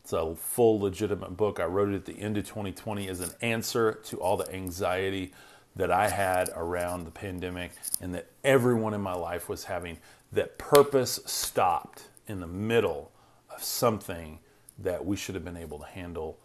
It's 0.01 0.13
a 0.13 0.35
full 0.35 0.79
legitimate 0.79 1.35
book. 1.35 1.59
I 1.59 1.65
wrote 1.65 1.89
it 1.89 1.95
at 1.95 2.05
the 2.05 2.19
end 2.19 2.37
of 2.37 2.47
2020 2.47 3.09
as 3.09 3.19
an 3.19 3.31
answer 3.41 3.99
to 4.05 4.17
all 4.21 4.37
the 4.37 4.51
anxiety 4.53 5.33
that 5.75 5.91
I 5.91 6.09
had 6.09 6.49
around 6.55 7.05
the 7.05 7.11
pandemic 7.11 7.71
and 8.01 8.13
that 8.15 8.27
everyone 8.43 8.93
in 8.93 9.01
my 9.01 9.13
life 9.13 9.47
was 9.47 9.65
having. 9.65 9.97
That 10.31 10.57
purpose 10.57 11.19
stopped 11.25 12.09
in 12.27 12.39
the 12.39 12.47
middle 12.47 13.11
of 13.49 13.63
something 13.63 14.39
that 14.77 15.05
we 15.05 15.15
should 15.15 15.35
have 15.35 15.45
been 15.45 15.57
able 15.57 15.79
to 15.79 15.85
handle 15.85 16.37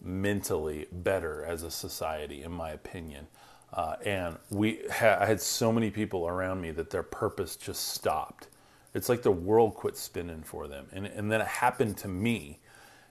mentally 0.00 0.86
better 0.92 1.44
as 1.44 1.62
a 1.62 1.70
society, 1.70 2.42
in 2.42 2.52
my 2.52 2.70
opinion. 2.70 3.26
Uh, 3.72 3.96
and 4.04 4.36
we 4.50 4.80
ha- 4.90 5.18
I 5.20 5.26
had 5.26 5.40
so 5.40 5.72
many 5.72 5.90
people 5.90 6.26
around 6.26 6.60
me 6.60 6.70
that 6.72 6.90
their 6.90 7.02
purpose 7.02 7.56
just 7.56 7.88
stopped. 7.88 8.48
It's 8.94 9.08
like 9.08 9.22
the 9.22 9.30
world 9.30 9.74
quit 9.74 9.96
spinning 9.96 10.42
for 10.42 10.68
them. 10.68 10.86
And, 10.92 11.06
and 11.06 11.30
then 11.30 11.40
it 11.40 11.46
happened 11.46 11.98
to 11.98 12.08
me 12.08 12.60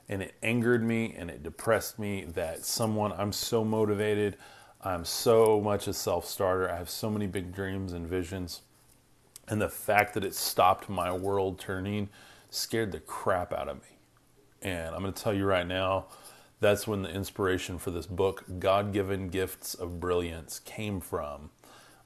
and 0.08 0.22
it 0.22 0.34
angered 0.42 0.84
me 0.84 1.14
and 1.18 1.30
it 1.30 1.44
depressed 1.44 2.00
me 2.00 2.26
that 2.34 2.66
someone 2.66 3.12
I'm 3.12 3.32
so 3.32 3.64
motivated, 3.64 4.38
I'm 4.86 5.04
so 5.04 5.60
much 5.60 5.88
a 5.88 5.94
self-starter, 5.94 6.70
I 6.70 6.78
have 6.78 6.92
so 6.92 7.10
many 7.10 7.26
big 7.26 7.52
dreams 7.52 7.92
and 7.92 8.08
visions. 8.08 8.62
And 9.48 9.60
the 9.60 9.68
fact 9.68 10.14
that 10.14 10.24
it 10.24 10.36
stopped 10.36 10.90
my 10.90 11.12
world 11.12 11.58
turning 11.58 12.10
scared 12.52 12.92
the 12.92 13.00
crap 13.00 13.52
out 13.52 13.68
of 13.68 13.78
me. 13.78 13.98
And 14.62 14.94
I'm 14.94 15.02
going 15.02 15.12
to 15.12 15.24
tell 15.24 15.34
you 15.34 15.46
right 15.46 15.66
now, 15.66 16.06
that's 16.60 16.88
when 16.88 17.02
the 17.02 17.10
inspiration 17.10 17.80
for 17.80 17.90
this 17.90 18.06
book, 18.06 18.44
God 18.60 18.94
Given 18.94 19.30
Gifts 19.30 19.74
of 19.74 20.00
Brilliance, 20.00 20.60
came 20.60 21.00
from. 21.00 21.50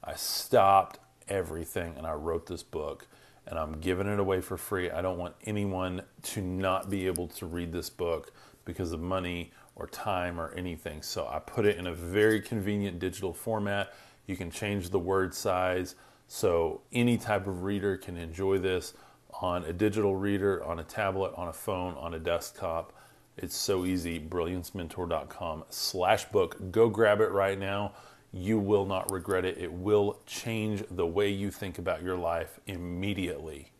I 0.02 0.14
stopped 0.14 0.98
everything 1.28 1.94
and 1.98 2.06
I 2.06 2.14
wrote 2.14 2.46
this 2.46 2.62
book 2.62 3.06
and 3.46 3.58
I'm 3.58 3.80
giving 3.80 4.06
it 4.06 4.18
away 4.18 4.40
for 4.40 4.56
free. 4.56 4.90
I 4.90 5.02
don't 5.02 5.18
want 5.18 5.34
anyone 5.44 6.02
to 6.22 6.40
not 6.40 6.88
be 6.88 7.06
able 7.06 7.28
to 7.28 7.44
read 7.44 7.72
this 7.72 7.90
book 7.90 8.32
because 8.64 8.92
of 8.92 9.00
money 9.00 9.52
or 9.80 9.86
time 9.88 10.40
or 10.40 10.52
anything. 10.52 11.02
So 11.02 11.26
I 11.26 11.38
put 11.38 11.66
it 11.66 11.76
in 11.78 11.86
a 11.86 11.94
very 11.94 12.40
convenient 12.40 12.98
digital 12.98 13.32
format. 13.32 13.94
You 14.26 14.36
can 14.36 14.50
change 14.50 14.90
the 14.90 14.98
word 14.98 15.34
size 15.34 15.94
so 16.28 16.82
any 16.92 17.16
type 17.18 17.46
of 17.46 17.64
reader 17.64 17.96
can 17.96 18.16
enjoy 18.16 18.58
this 18.58 18.94
on 19.40 19.64
a 19.64 19.72
digital 19.72 20.14
reader, 20.14 20.62
on 20.64 20.78
a 20.78 20.84
tablet, 20.84 21.32
on 21.36 21.48
a 21.48 21.52
phone, 21.52 21.94
on 21.94 22.14
a 22.14 22.18
desktop. 22.18 22.92
It's 23.36 23.56
so 23.56 23.86
easy. 23.86 24.20
Brilliancementor.com 24.20 25.64
slash 25.70 26.26
book. 26.26 26.70
Go 26.70 26.88
grab 26.88 27.20
it 27.20 27.30
right 27.30 27.58
now 27.58 27.92
you 28.32 28.58
will 28.58 28.86
not 28.86 29.10
regret 29.10 29.44
it. 29.44 29.58
It 29.58 29.72
will 29.72 30.20
change 30.26 30.84
the 30.90 31.06
way 31.06 31.30
you 31.30 31.50
think 31.50 31.78
about 31.78 32.02
your 32.02 32.16
life 32.16 32.60
immediately 32.66 33.72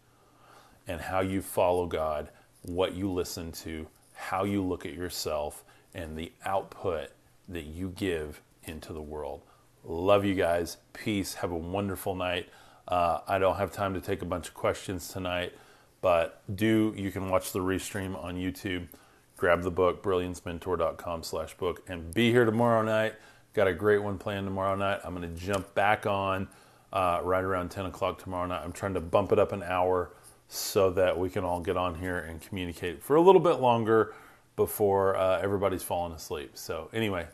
and 0.88 1.00
how 1.00 1.20
you 1.20 1.40
follow 1.40 1.86
God, 1.86 2.30
what 2.62 2.94
you 2.94 3.10
listen 3.10 3.52
to, 3.52 3.86
how 4.12 4.44
you 4.44 4.62
look 4.62 4.84
at 4.84 4.94
yourself, 4.94 5.64
and 5.94 6.16
the 6.16 6.32
output 6.44 7.10
that 7.48 7.64
you 7.64 7.92
give 7.96 8.40
into 8.64 8.92
the 8.92 9.02
world. 9.02 9.42
Love 9.84 10.24
you 10.24 10.34
guys. 10.34 10.76
Peace. 10.92 11.34
Have 11.34 11.50
a 11.50 11.56
wonderful 11.56 12.14
night. 12.14 12.48
Uh, 12.86 13.20
I 13.26 13.38
don't 13.38 13.56
have 13.56 13.72
time 13.72 13.94
to 13.94 14.00
take 14.00 14.22
a 14.22 14.26
bunch 14.26 14.48
of 14.48 14.54
questions 14.54 15.08
tonight, 15.08 15.52
but 16.00 16.42
do 16.54 16.92
you 16.96 17.10
can 17.10 17.28
watch 17.28 17.52
the 17.52 17.60
restream 17.60 18.22
on 18.22 18.36
YouTube. 18.36 18.88
Grab 19.36 19.62
the 19.62 19.70
book, 19.70 20.02
brilliancementor.com 20.02 21.22
slash 21.22 21.54
book, 21.56 21.82
and 21.88 22.12
be 22.12 22.30
here 22.30 22.44
tomorrow 22.44 22.82
night. 22.82 23.14
Got 23.54 23.68
a 23.68 23.72
great 23.72 24.02
one 24.02 24.18
planned 24.18 24.46
tomorrow 24.46 24.76
night. 24.76 25.00
I'm 25.02 25.14
going 25.14 25.34
to 25.34 25.40
jump 25.40 25.74
back 25.74 26.04
on 26.04 26.48
uh, 26.92 27.20
right 27.22 27.42
around 27.42 27.70
10 27.70 27.86
o'clock 27.86 28.22
tomorrow 28.22 28.46
night. 28.46 28.62
I'm 28.62 28.72
trying 28.72 28.94
to 28.94 29.00
bump 29.00 29.32
it 29.32 29.38
up 29.38 29.52
an 29.52 29.62
hour 29.62 30.10
so 30.48 30.90
that 30.90 31.18
we 31.18 31.30
can 31.30 31.44
all 31.44 31.60
get 31.60 31.76
on 31.76 31.94
here 31.94 32.18
and 32.18 32.40
communicate 32.40 33.02
for 33.02 33.16
a 33.16 33.20
little 33.20 33.40
bit 33.40 33.60
longer 33.60 34.14
before 34.60 35.16
uh, 35.16 35.40
everybody's 35.40 35.82
falling 35.82 36.12
asleep. 36.12 36.50
So, 36.52 36.90
anyway, 36.92 37.24